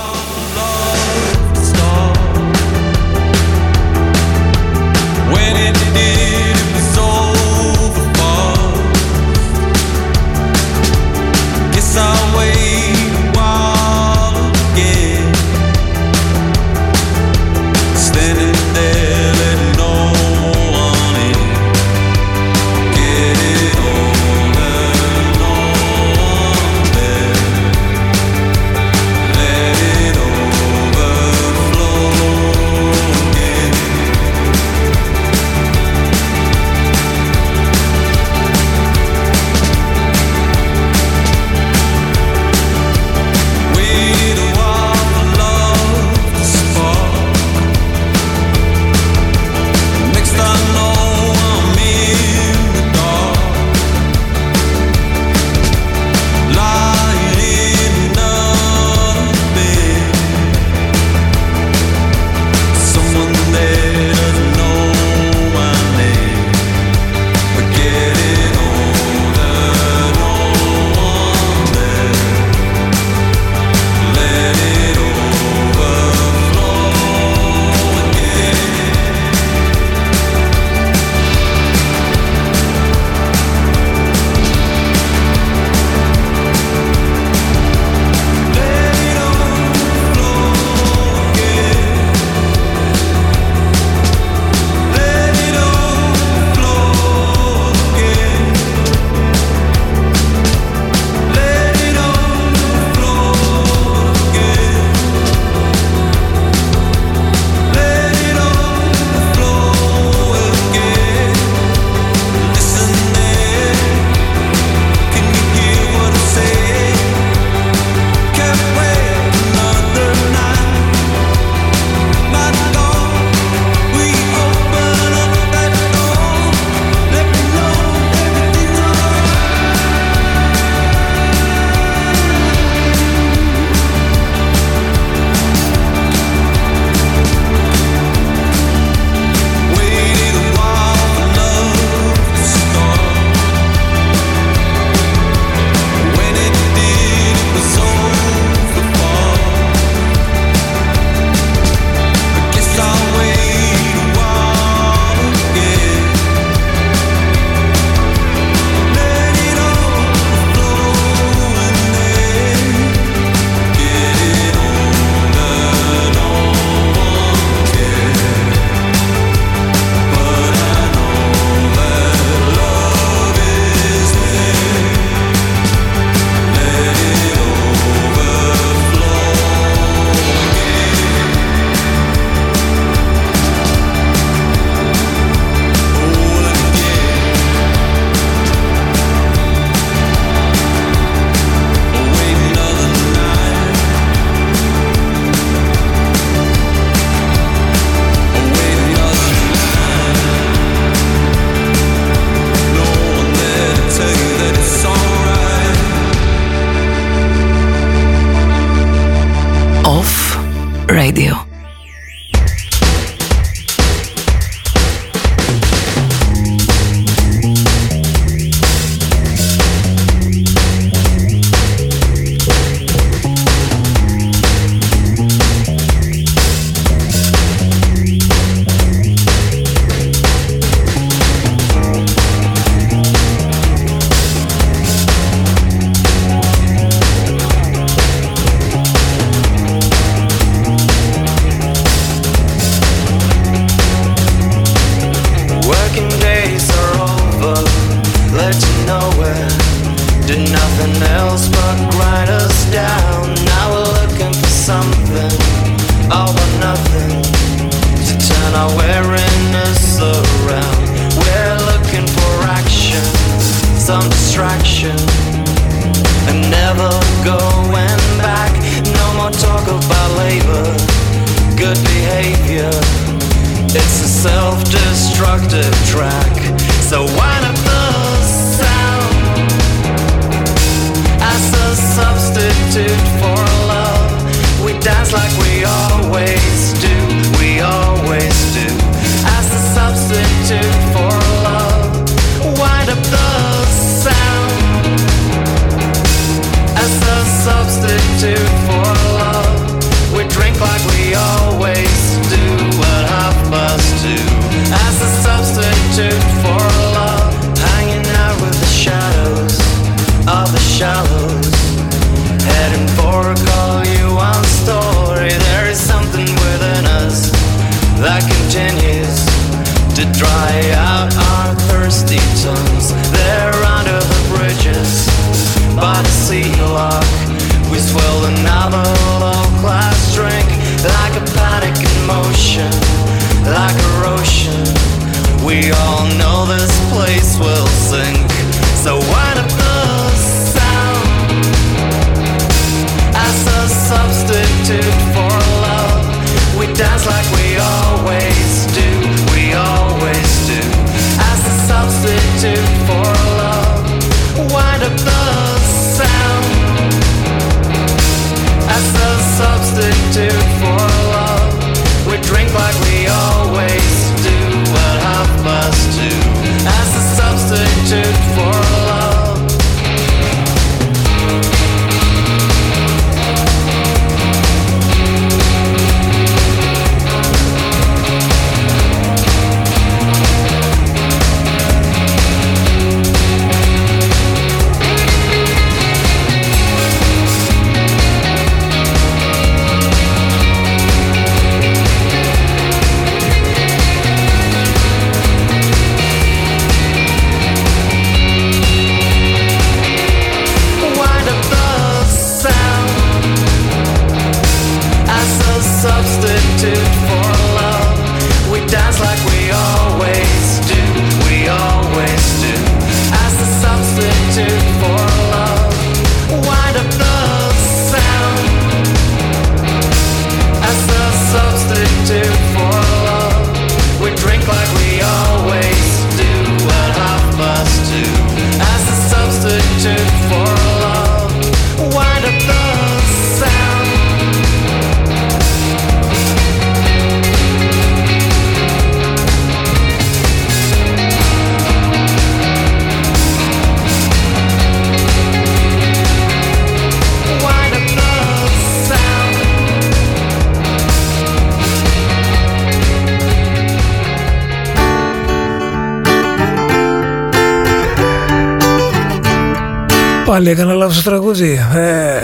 πάλι 460.43 460.53
έκανα 460.53 460.73
λάθος 460.73 461.03
τραγούδι. 461.03 461.65
Ε, 461.73 462.21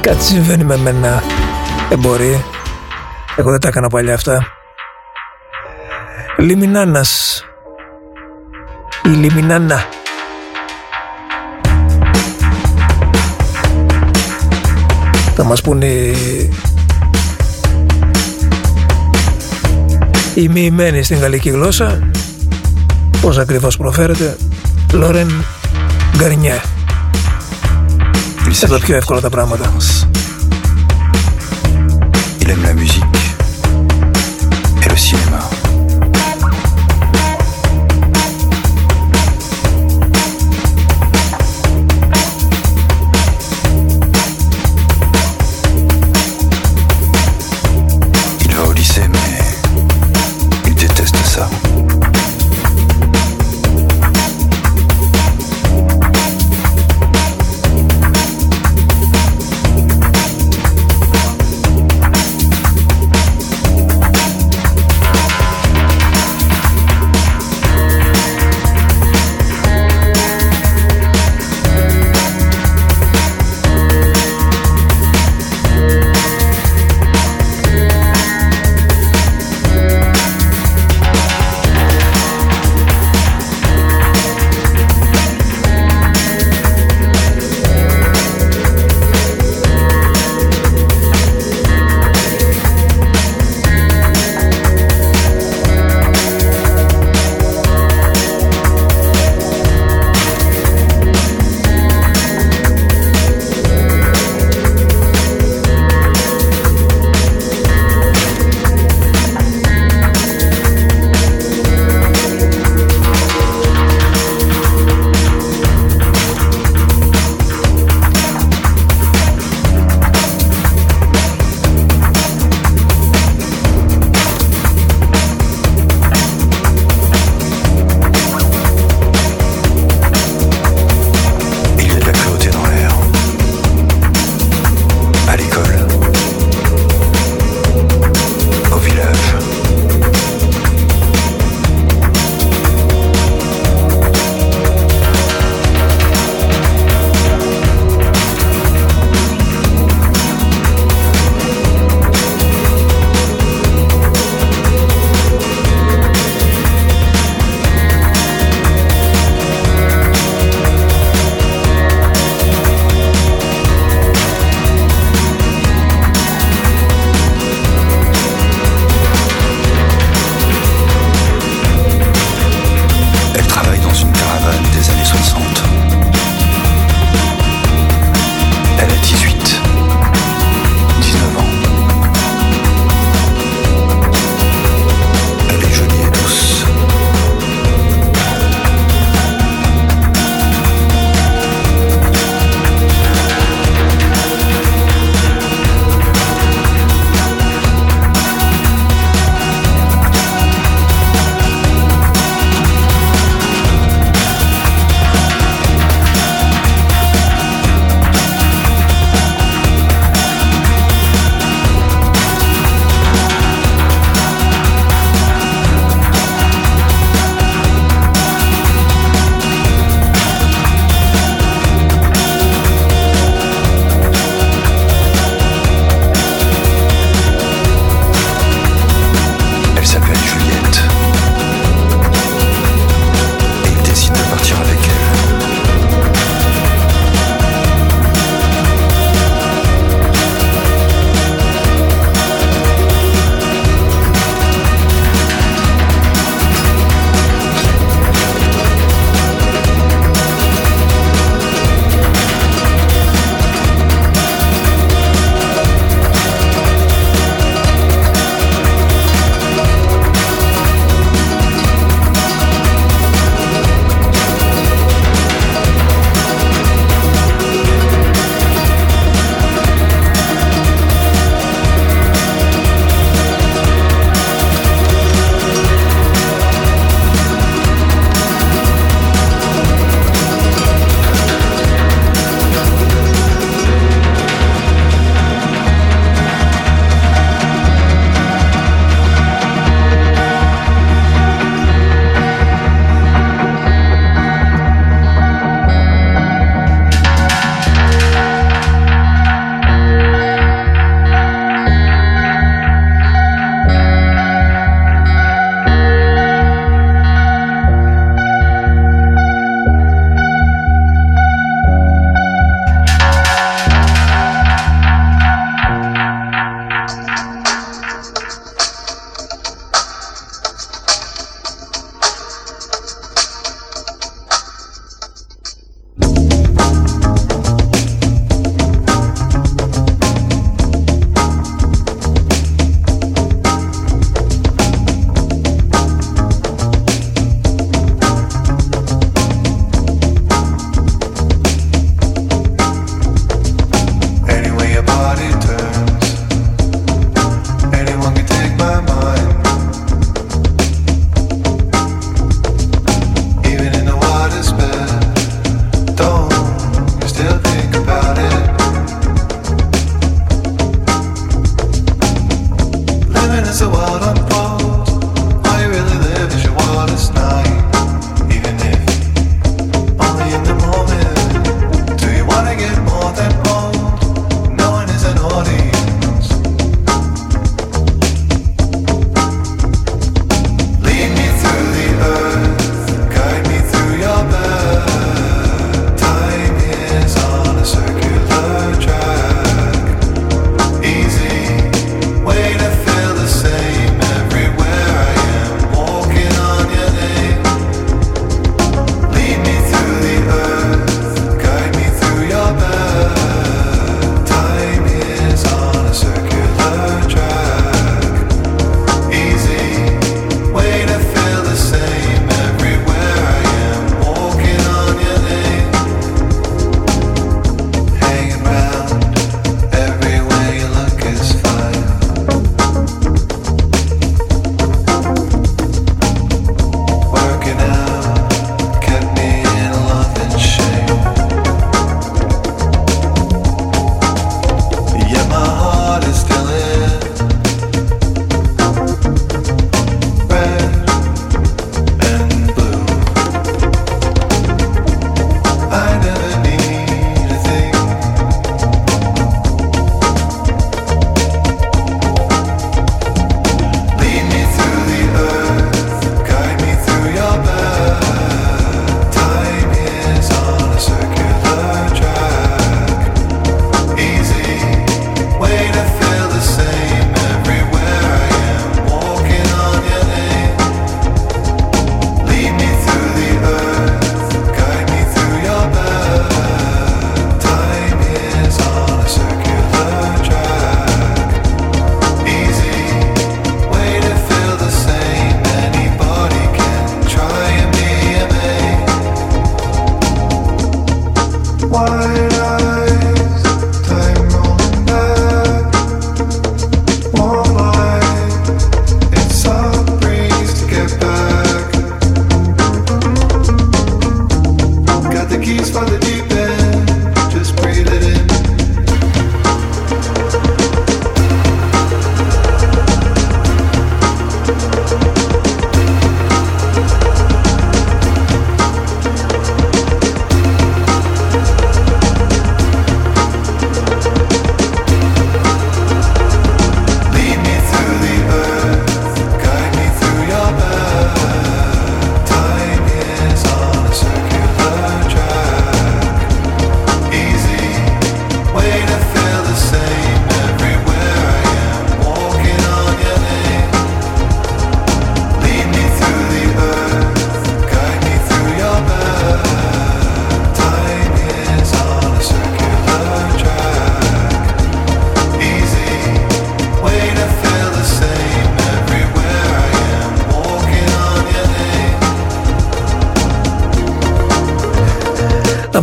κάτι 0.00 0.22
συμβαίνει 0.22 0.64
με 0.64 0.76
μένα. 0.76 1.22
Δεν 1.88 1.98
μπορεί. 1.98 2.44
Εγώ 3.36 3.50
δεν 3.50 3.60
τα 3.60 3.68
έκανα 3.68 3.88
παλιά 3.88 4.14
αυτά. 4.14 4.46
Λιμινάνας. 6.36 7.44
Η 9.04 9.08
Λιμινάνα. 9.08 9.84
Θα 15.34 15.44
μας 15.44 15.60
πούνε 15.60 15.86
οι... 15.86 16.16
οι 20.34 20.48
μοιημένοι 20.48 21.02
στην 21.02 21.18
γαλλική 21.18 21.50
γλώσσα. 21.50 22.10
Πώς 23.20 23.38
ακριβώς 23.38 23.76
προφέρεται. 23.76 24.36
Λόρεν 24.92 25.44
γκαρνιέ. 26.20 26.60
Εύκολα. 28.96 29.20
Il 32.40 32.50
aime 32.50 32.64
la 32.66 32.74
musique. 32.74 33.09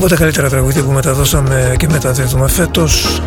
Από 0.07 0.15
τα 0.15 0.21
καλύτερα 0.21 0.49
τραγούδια 0.49 0.83
που 0.83 0.91
μεταδώσαμε 0.91 1.75
και 1.77 1.87
μεταδίδουμε 1.91 2.47
φέτος. 2.47 3.21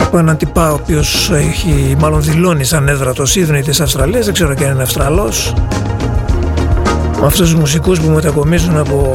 Από 0.00 0.18
έναν 0.18 0.36
τυπά 0.36 0.70
ο 0.70 0.74
οποίος 0.74 1.30
έχει 1.30 1.96
μάλλον 1.98 2.22
δηλώνει 2.22 2.64
σαν 2.64 2.88
έδρα 2.88 3.12
το 3.12 3.26
Σίδνεϊ 3.26 3.62
της 3.62 3.80
Αυστραλίας 3.80 4.24
δεν 4.24 4.34
ξέρω 4.34 4.54
και 4.54 4.64
αν 4.64 4.72
είναι 4.72 4.82
Αυστραλός. 4.82 5.54
Με 7.20 7.26
αυτούς 7.26 7.40
τους 7.40 7.54
μουσικούς 7.54 8.00
που 8.00 8.08
μετακομίζουν 8.08 8.76
από 8.76 9.12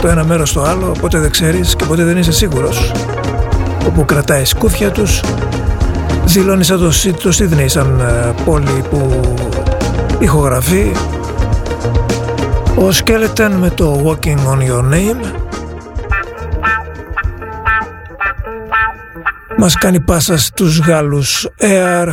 το 0.00 0.08
ένα 0.08 0.24
μέρος 0.24 0.48
στο 0.48 0.60
άλλο 0.60 0.92
ποτέ 1.00 1.18
δεν 1.18 1.30
ξέρεις 1.30 1.76
και 1.76 1.84
ποτέ 1.84 2.04
δεν 2.04 2.16
είσαι 2.16 2.32
σίγουρος. 2.32 2.92
Όπου 3.86 4.04
κρατάει 4.04 4.44
σκούφια 4.44 4.90
τους 4.90 5.20
δηλώνει 6.24 6.64
σαν 6.64 6.78
το, 6.78 7.12
το 7.22 7.32
Σίδνεϊ 7.32 7.68
σαν 7.68 8.00
ε, 8.00 8.34
πόλη 8.44 8.84
που 8.90 9.20
ηχογραφεί 10.18 10.92
ο 12.76 12.88
Skeleton 12.88 13.50
με 13.58 13.70
το 13.70 14.02
Walking 14.06 14.38
on 14.38 14.70
Your 14.70 14.92
Name 14.92 15.32
μας 19.56 19.74
κάνει 19.74 20.00
πάσα 20.00 20.38
στους 20.38 20.78
Γάλλους 20.78 21.48
Air 21.60 22.08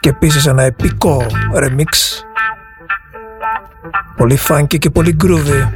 και 0.00 0.08
επίσης 0.08 0.46
ένα 0.46 0.62
επικό 0.62 1.26
remix 1.54 2.22
πολύ 4.16 4.38
funky 4.48 4.78
και 4.78 4.90
πολύ 4.90 5.16
groovy 5.24 5.68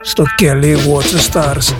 στο 0.00 0.24
Kelly 0.40 0.76
Watch 0.76 1.16
the 1.16 1.32
Stars 1.32 1.74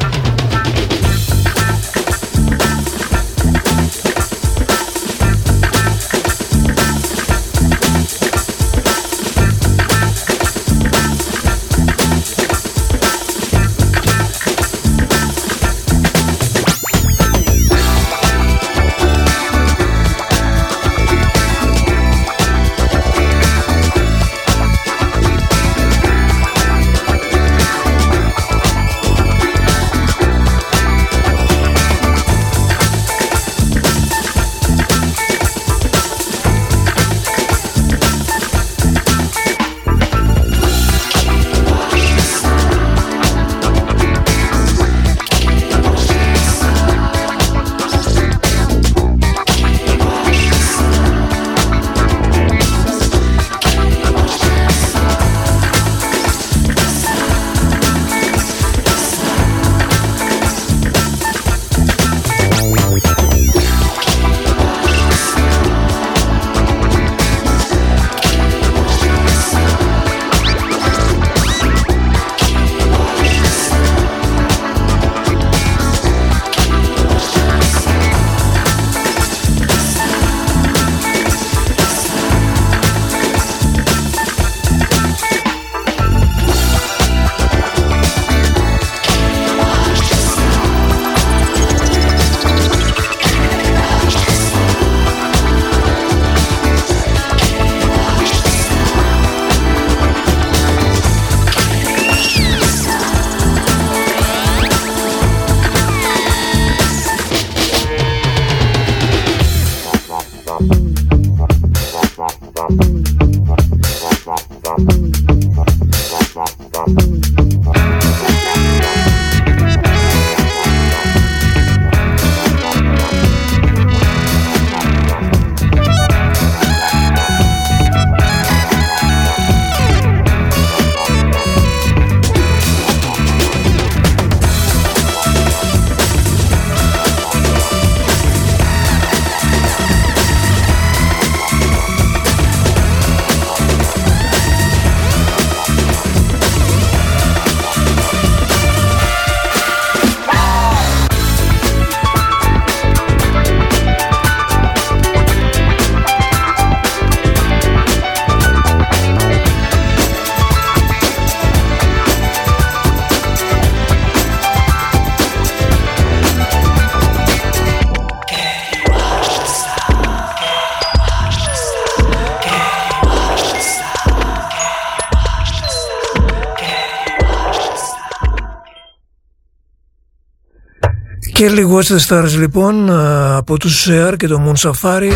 Kelly 181.81 181.87
Watch 181.87 181.93
the 181.93 181.99
Stars 181.99 182.39
λοιπόν 182.39 182.91
από 183.37 183.59
τους 183.59 183.89
Air 183.91 184.15
και 184.17 184.27
το 184.27 184.43
Moon 184.47 184.71
Safari 184.71 185.13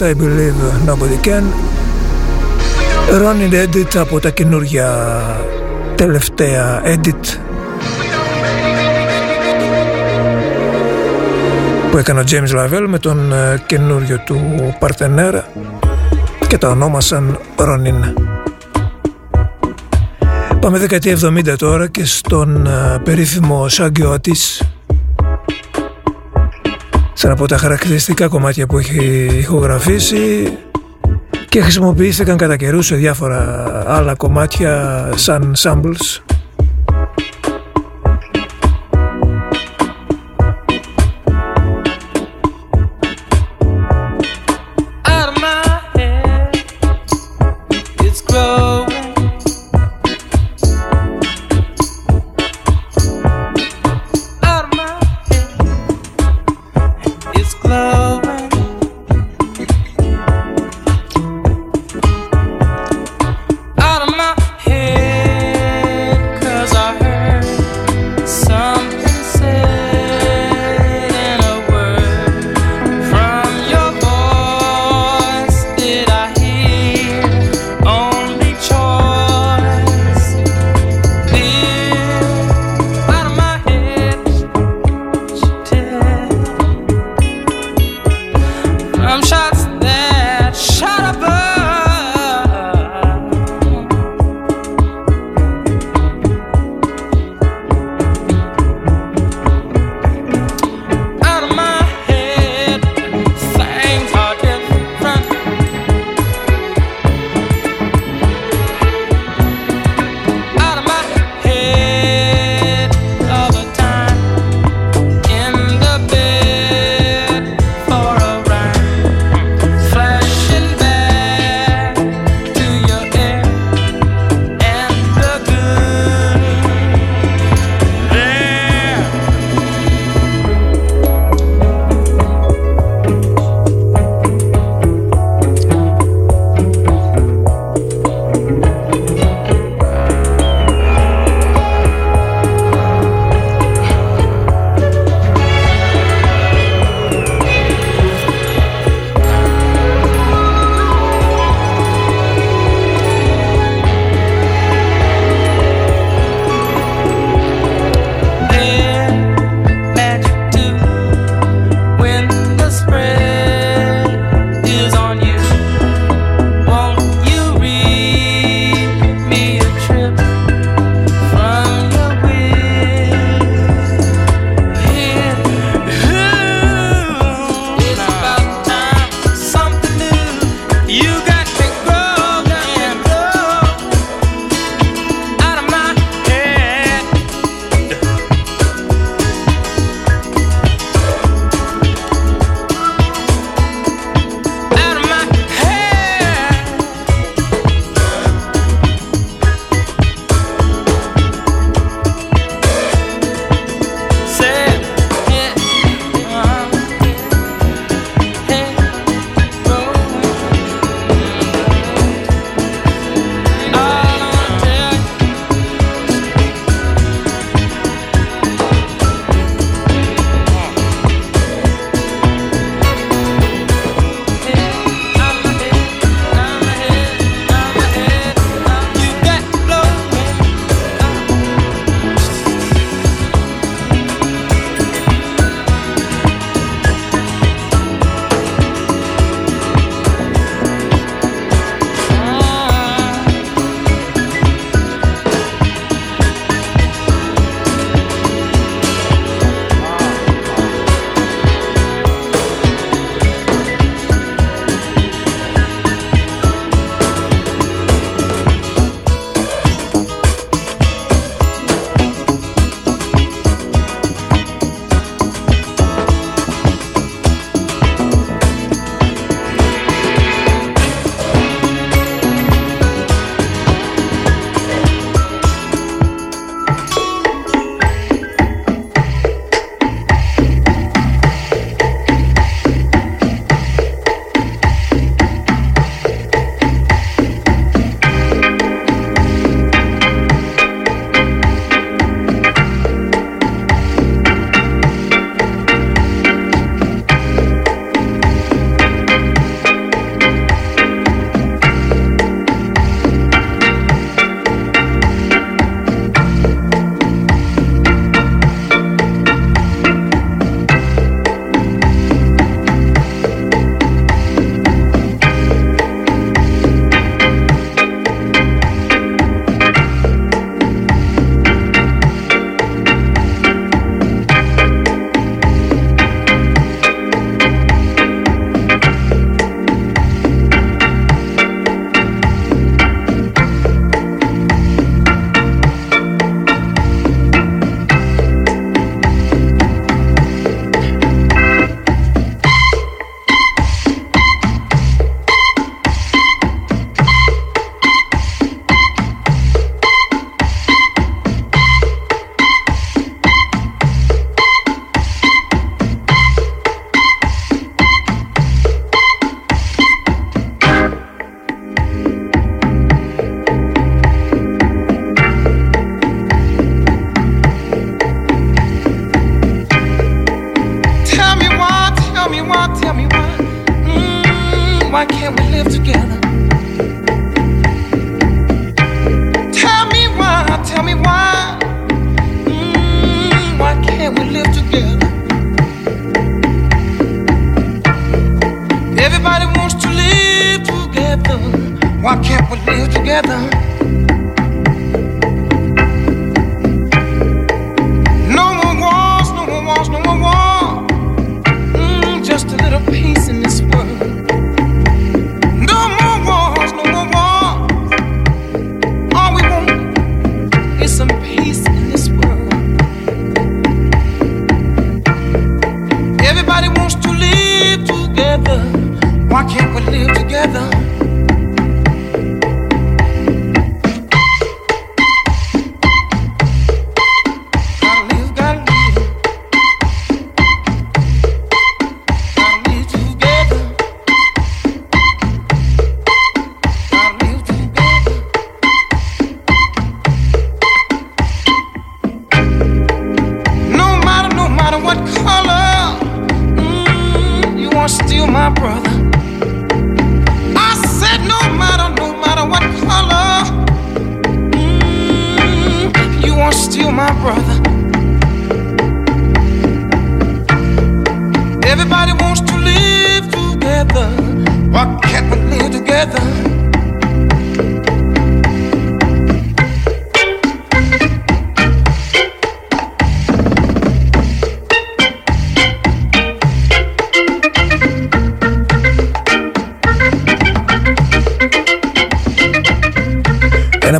don't 0.00 0.18
make 0.18 0.24
it, 0.24 0.24
I 0.24 0.24
believe 0.24 0.86
nobody 0.86 1.18
can. 1.18 1.44
Running 3.12 3.52
Edit 3.52 3.96
από 3.96 4.20
τα 4.20 4.30
καινούργια 4.30 5.16
τελευταία 5.94 6.82
Edit 6.84 7.38
που 11.90 11.96
έκανε 11.98 12.20
ο 12.20 12.24
James 12.30 12.56
Lavelle 12.56 12.86
με 12.88 12.98
τον 12.98 13.32
ε, 13.32 13.62
καινούριο 13.66 14.18
του 14.18 14.40
παρτενέρα 14.78 15.48
και 16.48 16.58
τα 16.58 16.68
ονόμασαν 16.68 17.38
Ronin. 17.56 18.12
Πάμε 20.60 20.78
δεκαετία 20.78 21.16
70 21.16 21.54
τώρα 21.58 21.88
και 21.88 22.04
στον 22.04 22.66
ε, 22.66 23.00
περίφημο 23.04 23.68
Σάγκιο 23.68 24.10
Ατής 24.10 24.62
σαν 27.20 27.30
από 27.30 27.46
τα 27.46 27.56
χαρακτηριστικά 27.56 28.28
κομμάτια 28.28 28.66
που 28.66 28.78
έχει 28.78 29.26
ηχογραφήσει 29.38 30.52
και 31.48 31.60
χρησιμοποιήθηκαν 31.60 32.36
κατά 32.36 32.56
καιρούς 32.56 32.86
σε 32.86 32.96
διάφορα 32.96 33.64
άλλα 33.86 34.14
κομμάτια 34.14 35.08
σαν 35.14 35.54
samples 35.58 36.29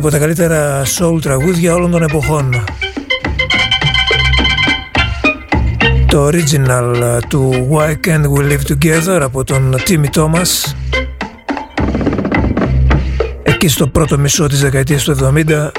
από 0.01 0.09
τα 0.09 0.19
καλύτερα 0.19 0.83
soul 0.83 1.21
τραγούδια 1.21 1.73
όλων 1.73 1.91
των 1.91 2.03
εποχών. 2.03 2.63
Το 6.07 6.27
original 6.27 7.19
του 7.27 7.67
Why 7.71 7.89
Can't 8.07 8.23
We 8.23 8.51
Live 8.51 8.71
Together 8.71 9.19
από 9.21 9.43
τον 9.43 9.75
Timmy 9.87 10.21
Thomas 10.21 10.73
εκεί 13.43 13.67
στο 13.67 13.87
πρώτο 13.87 14.17
μισό 14.17 14.47
της 14.47 14.61
δεκαετίας 14.61 15.03
του 15.03 15.17
70 15.47 15.71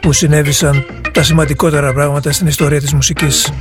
που 0.00 0.12
συνέβησαν 0.12 0.84
τα 1.12 1.22
σημαντικότερα 1.22 1.92
πράγματα 1.92 2.32
στην 2.32 2.46
ιστορία 2.46 2.80
της 2.80 2.92
μουσικής. 2.92 3.52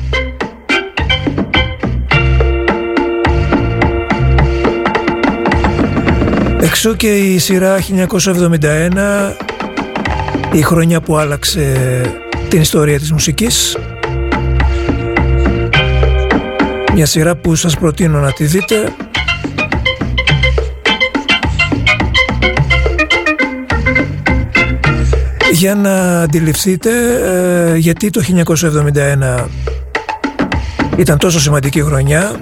Εξού 6.60 6.96
και 6.96 7.18
η 7.18 7.38
σειρά 7.38 7.78
1971 7.80 9.51
η 10.52 10.62
χρονιά 10.62 11.02
που 11.02 11.18
άλλαξε 11.18 11.76
την 12.50 12.62
ιστορία 12.62 13.00
της 13.00 13.12
μουσικής. 13.12 13.78
Μια 16.94 17.06
σειρά 17.06 17.36
που 17.36 17.56
σας 17.56 17.78
προτείνω 17.78 18.20
να 18.20 18.32
τη 18.32 18.46
δείτε. 18.46 18.94
Για 25.52 25.76
να 25.76 26.22
αντιληφθείτε 26.22 26.90
ε, 27.74 27.78
γιατί 27.78 28.10
το 28.10 28.22
1971 29.42 29.46
ήταν 30.98 31.18
τόσο 31.18 31.40
σημαντική 31.40 31.82
χρονιά 31.82 32.40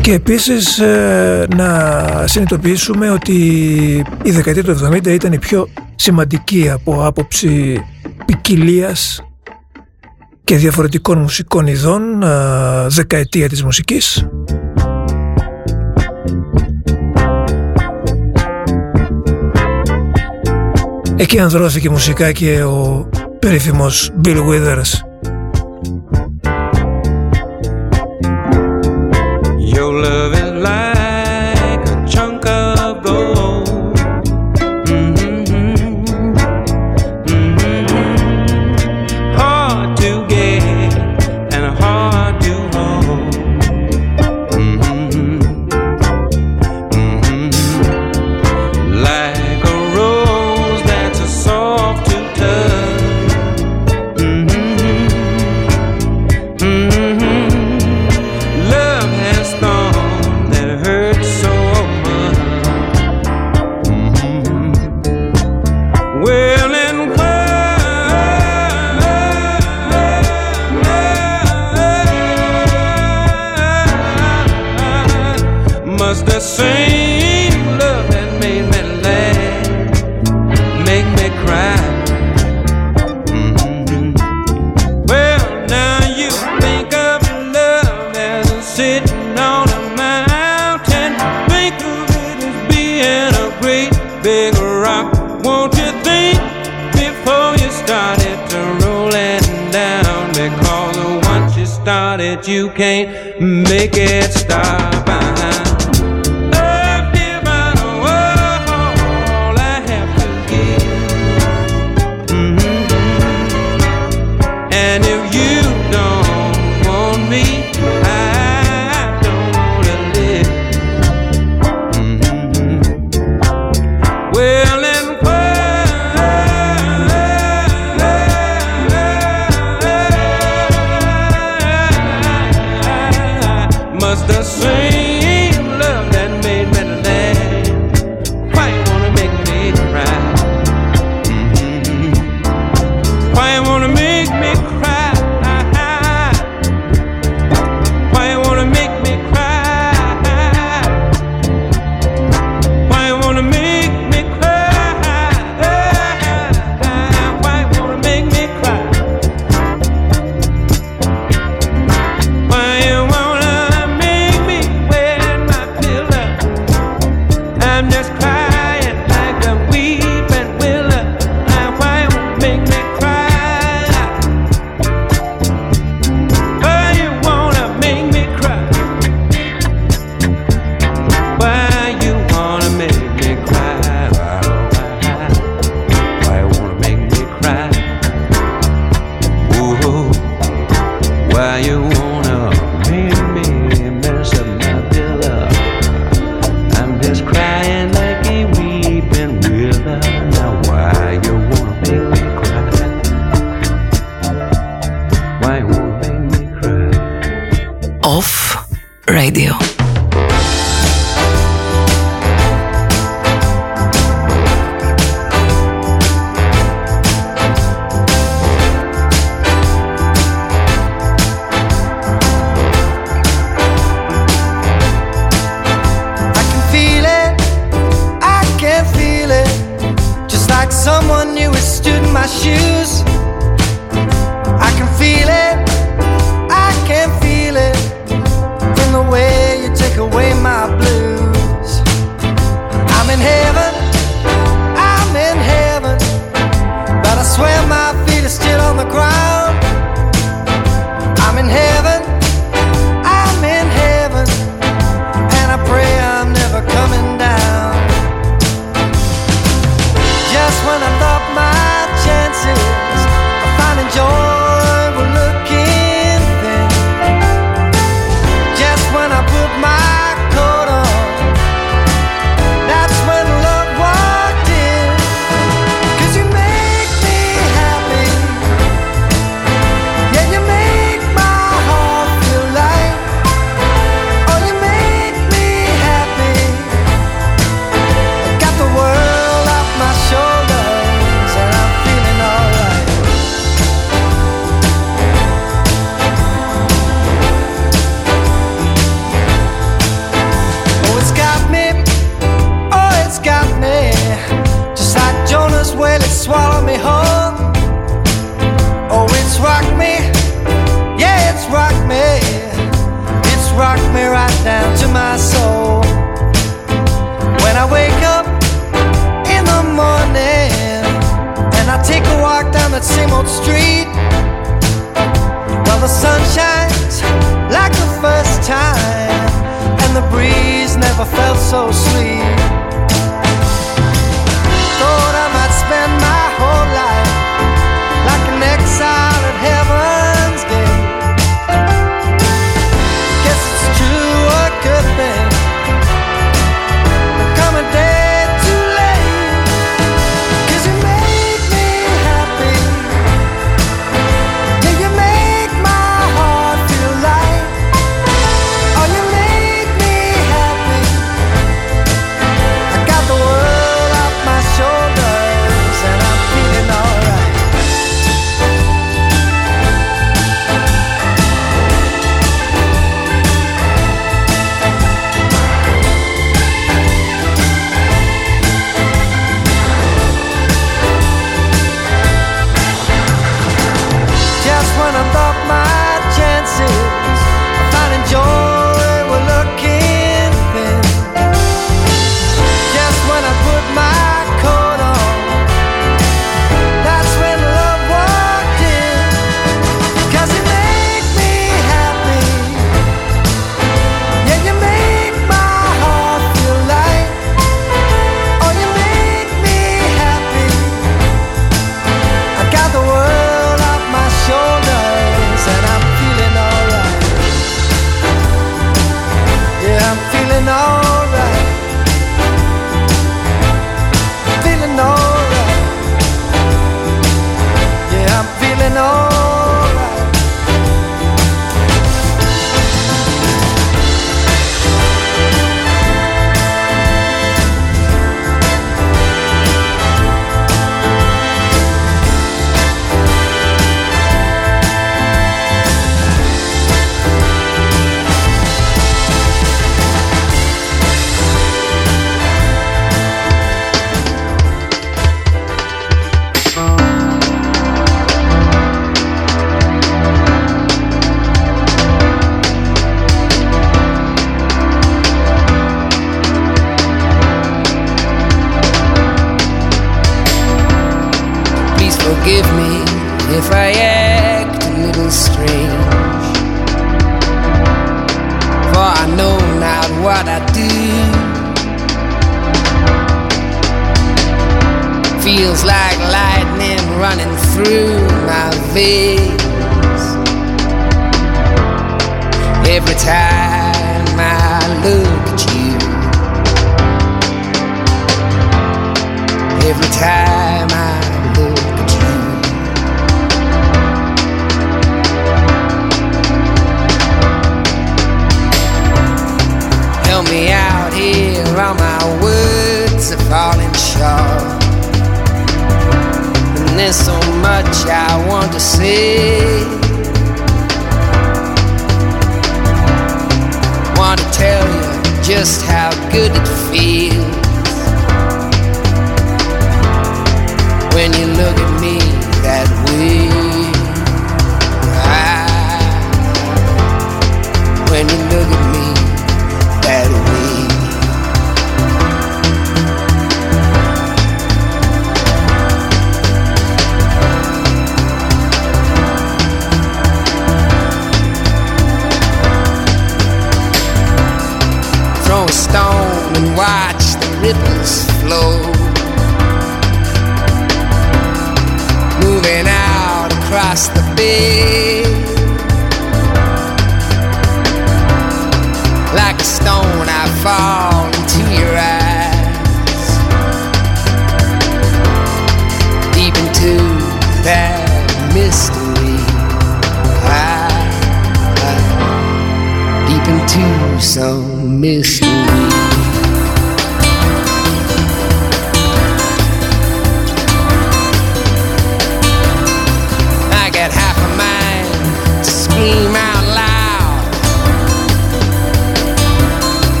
και 0.00 0.12
επίσης 0.12 0.78
ε, 0.78 1.46
να 1.56 2.04
συνειδητοποιήσουμε 2.26 3.10
ότι 3.10 3.34
η 4.22 4.30
δεκαετία 4.30 4.64
του 4.64 4.90
70 4.92 5.06
ήταν 5.06 5.32
η 5.32 5.38
πιο 5.38 5.68
σημαντική 6.00 6.70
από 6.70 7.06
άποψη 7.06 7.82
ποικιλίας 8.24 9.22
και 10.44 10.56
διαφορετικών 10.56 11.18
μουσικών 11.18 11.66
ειδών 11.66 12.02
δεκαετία 12.88 13.48
της 13.48 13.62
μουσικής. 13.64 14.26
Εκεί 21.16 21.38
ανδρώθηκε 21.38 21.90
μουσικά 21.90 22.32
και 22.32 22.62
ο 22.62 23.08
περίφημος 23.38 24.12
Bill 24.24 24.38
Withers. 24.48 25.10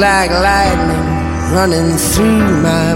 like 0.00 0.30
lightning 0.30 1.06
running 1.52 1.98
through 1.98 2.62
my 2.62 2.89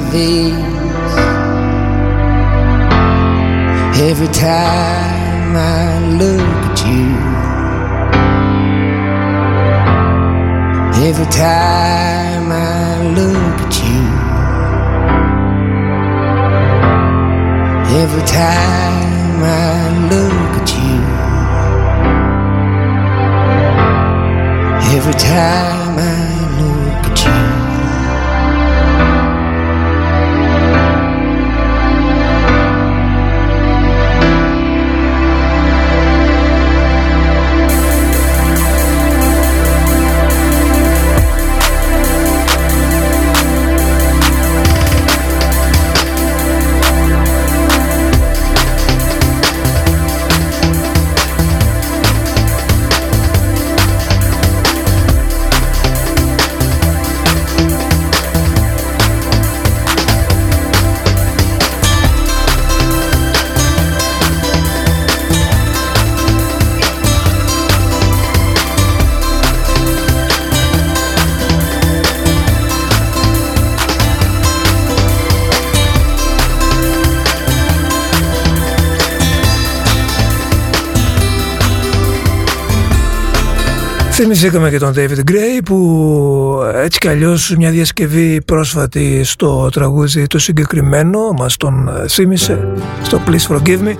εμείς 84.25 84.71
και 84.71 84.79
τον 84.79 84.93
David 84.97 85.31
Gray 85.31 85.63
που 85.65 86.61
έτσι 86.75 86.99
κι 86.99 87.09
αλλιώς 87.09 87.55
μια 87.57 87.71
διασκευή 87.71 88.43
πρόσφατη 88.45 89.25
στο 89.25 89.69
τραγούδι 89.73 90.27
το 90.27 90.39
συγκεκριμένο 90.39 91.33
μας 91.39 91.57
τον 91.57 91.89
ε, 91.89 92.09
θύμισε 92.09 92.73
στο 93.03 93.21
Please 93.27 93.57
Forgive 93.57 93.79
Me. 93.79 93.95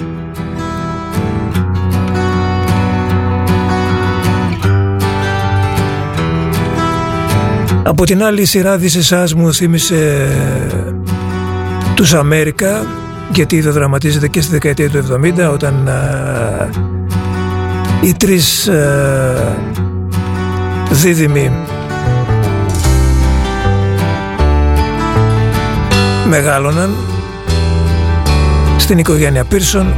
Από 7.85 8.05
την 8.05 8.23
άλλη 8.23 8.41
η 8.41 8.45
σειρά 8.45 8.79
της 8.79 9.35
μου 9.35 9.55
θύμισε 9.55 10.29
τους 11.95 12.15
Αμέρικα 12.15 12.87
γιατί 13.33 13.63
το 13.63 13.73
δραματίζεται 13.73 14.29
και 14.29 14.41
στη 14.41 14.53
δεκαετία 14.53 14.91
του 14.91 15.21
70 15.23 15.53
όταν 15.53 15.87
ε, 15.87 16.69
οι 18.07 18.15
τρεις 18.15 18.67
ε, 18.67 19.57
δίδυμοι. 20.95 21.53
Μεγάλωναν 26.29 26.95
στην 28.79 28.99
οικογένεια 28.99 29.45
Πίρσον 29.45 29.95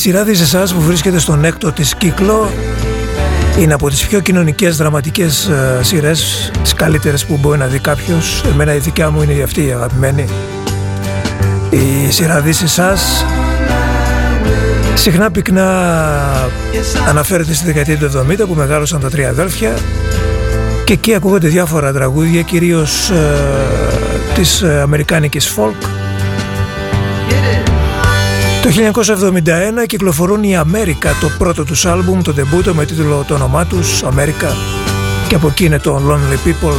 σειρά 0.00 0.24
της 0.24 0.40
εσάς 0.40 0.74
που 0.74 0.80
βρίσκεται 0.80 1.18
στον 1.18 1.44
έκτο 1.44 1.72
της 1.72 1.94
κύκλο. 1.94 2.50
Είναι 3.58 3.74
από 3.74 3.88
τις 3.88 4.06
πιο 4.06 4.20
κοινωνικές 4.20 4.76
δραματικές 4.76 5.46
ε, 5.46 5.78
σειρές 5.82 6.50
τις 6.62 6.74
καλύτερες 6.74 7.24
που 7.24 7.38
μπορεί 7.40 7.58
να 7.58 7.66
δει 7.66 7.78
κάποιος. 7.78 8.44
Εμένα 8.52 8.74
η 8.74 8.78
δικιά 8.78 9.10
μου 9.10 9.22
είναι 9.22 9.42
αυτή 9.42 9.66
η 9.66 9.72
αγαπημένη. 9.72 10.24
Η 11.70 12.10
σειρά 12.10 12.40
της 12.40 12.62
εσάς. 12.62 13.24
Συχνά 14.94 15.30
πυκνά 15.30 15.68
αναφέρεται 17.08 17.54
στη 17.54 17.64
δεκαετία 17.64 17.98
του 17.98 18.26
70 18.30 18.46
που 18.46 18.54
μεγάλωσαν 18.54 19.00
τα 19.00 19.10
τρία 19.10 19.28
αδέλφια. 19.28 19.74
Και 20.84 20.92
εκεί 20.92 21.14
ακούγονται 21.14 21.48
διάφορα 21.48 21.92
τραγούδια 21.92 22.42
κυρίως 22.42 23.10
ε, 23.10 23.34
της 24.34 24.62
ε, 24.62 24.80
αμερικάνικης 24.80 25.54
folk 25.56 25.89
το 28.74 29.02
1971 29.82 29.86
κυκλοφορούν 29.86 30.42
οι 30.42 30.56
Αμέρικα 30.56 31.12
το 31.20 31.28
πρώτο 31.38 31.64
τους 31.64 31.86
άλμπουμ, 31.86 32.22
το 32.22 32.32
ντεμπούτο 32.32 32.74
με 32.74 32.84
τίτλο 32.84 33.24
το 33.28 33.34
όνομά 33.34 33.66
τους 33.66 34.02
Αμέρικα 34.02 34.56
και 35.28 35.34
από 35.34 35.46
εκεί 35.46 35.64
είναι 35.64 35.78
το 35.78 36.02
Lonely 36.08 36.48
People 36.48 36.76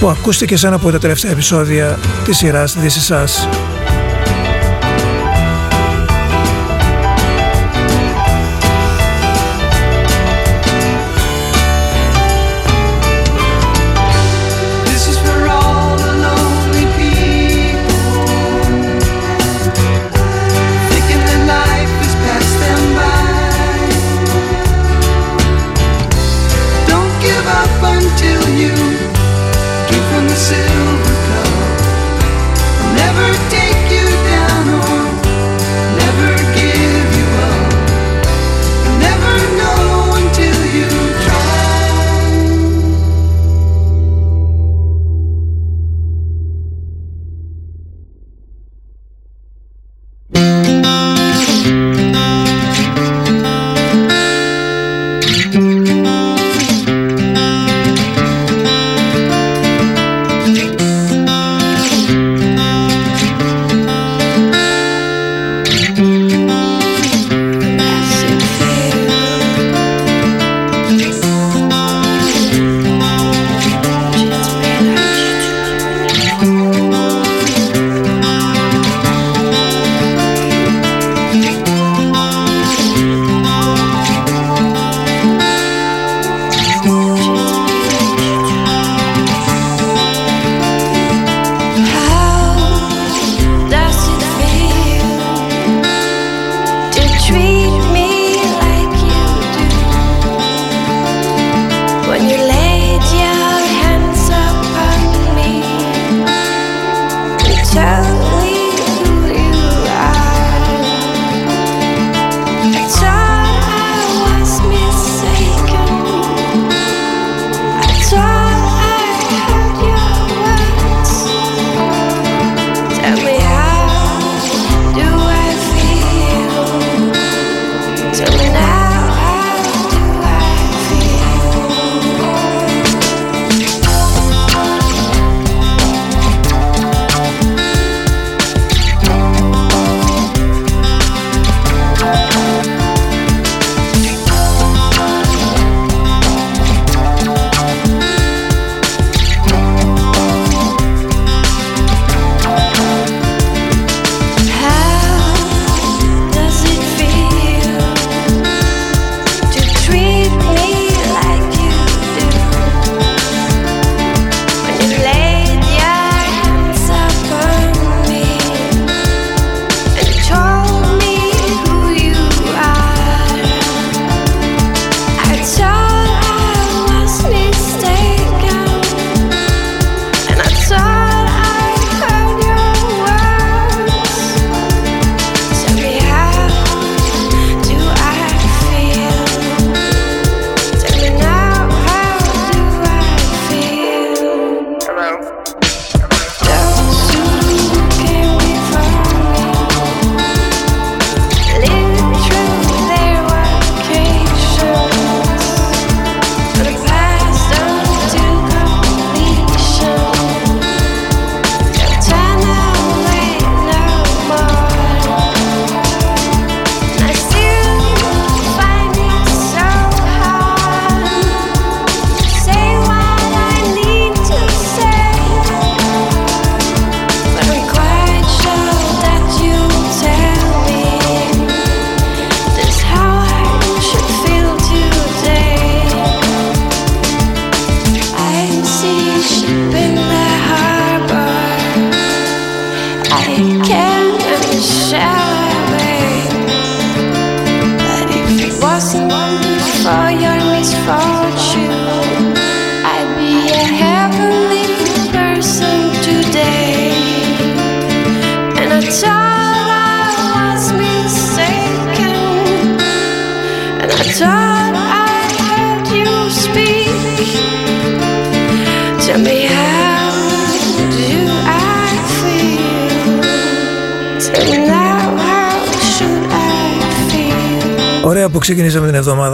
που 0.00 0.08
ακούστηκε 0.08 0.56
σαν 0.56 0.72
από 0.72 0.90
τα 0.90 0.98
τελευταία 0.98 1.30
επεισόδια 1.30 1.98
της 2.24 2.36
σειράς 2.36 2.76
This 2.76 3.12
Is 3.12 3.24
Us. 3.24 3.69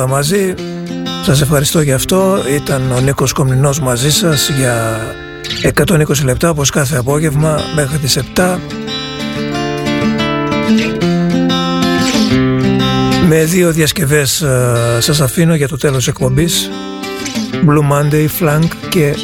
Σα 0.07 0.13
μαζί. 0.13 0.55
Σας 1.25 1.41
ευχαριστώ 1.41 1.81
για 1.81 1.95
αυτό. 1.95 2.39
Ήταν 2.55 2.93
ο 2.93 3.01
Νίκος 3.01 3.33
Κομνηνός 3.33 3.81
μαζί 3.81 4.11
σας 4.11 4.51
για 4.51 4.99
120 5.63 6.25
λεπτά 6.25 6.51
όπως 6.51 6.71
κάθε 6.71 6.97
απόγευμα 6.97 7.61
μέχρι 7.75 7.99
τις 7.99 8.19
7 8.35 8.59
με 13.29 13.45
δύο 13.45 13.73
διασκευές 13.73 14.41
ε, 14.41 14.99
σας 14.99 15.21
αφήνω 15.21 15.55
για 15.55 15.69
το 15.69 15.77
τέλος 15.77 16.09
εκπομπής 16.09 16.71
Blue 17.53 17.93
Monday, 17.93 18.27
Flank 18.41 18.69
και 18.89 19.15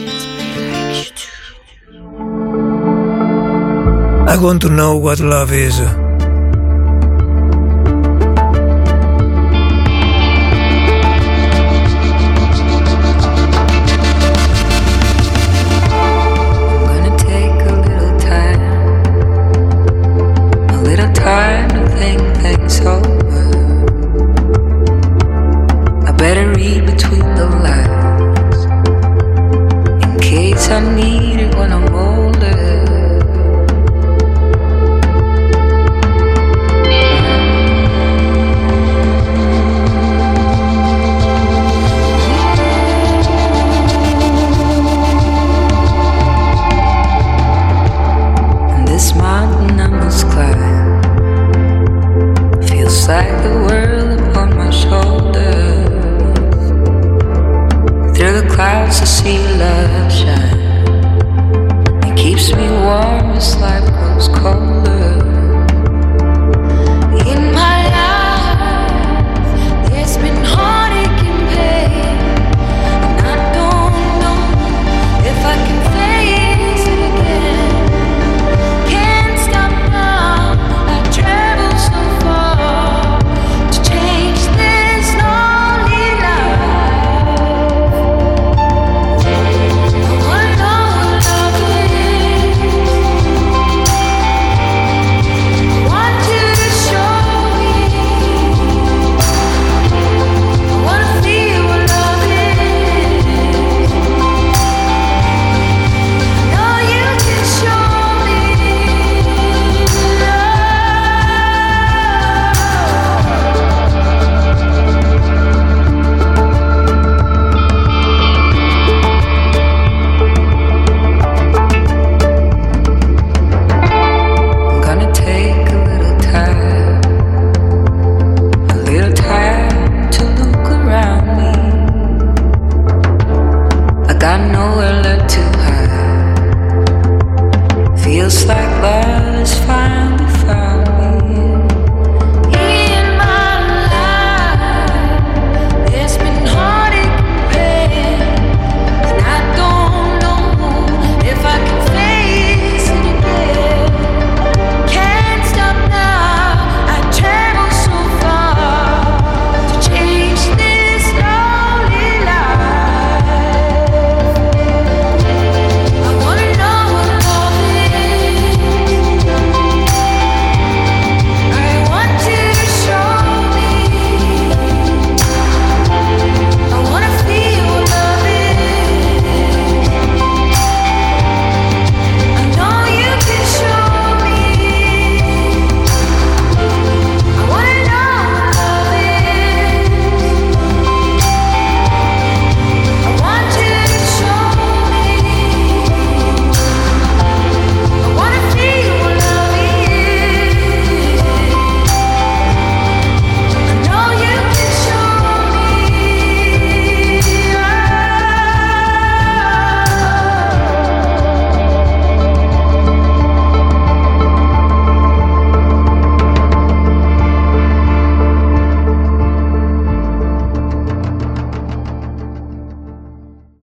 I 4.27 4.37
want 4.45 4.61
to 4.61 4.69
know 4.69 4.95
what 5.05 5.19
love 5.21 5.53
is 5.69 6.02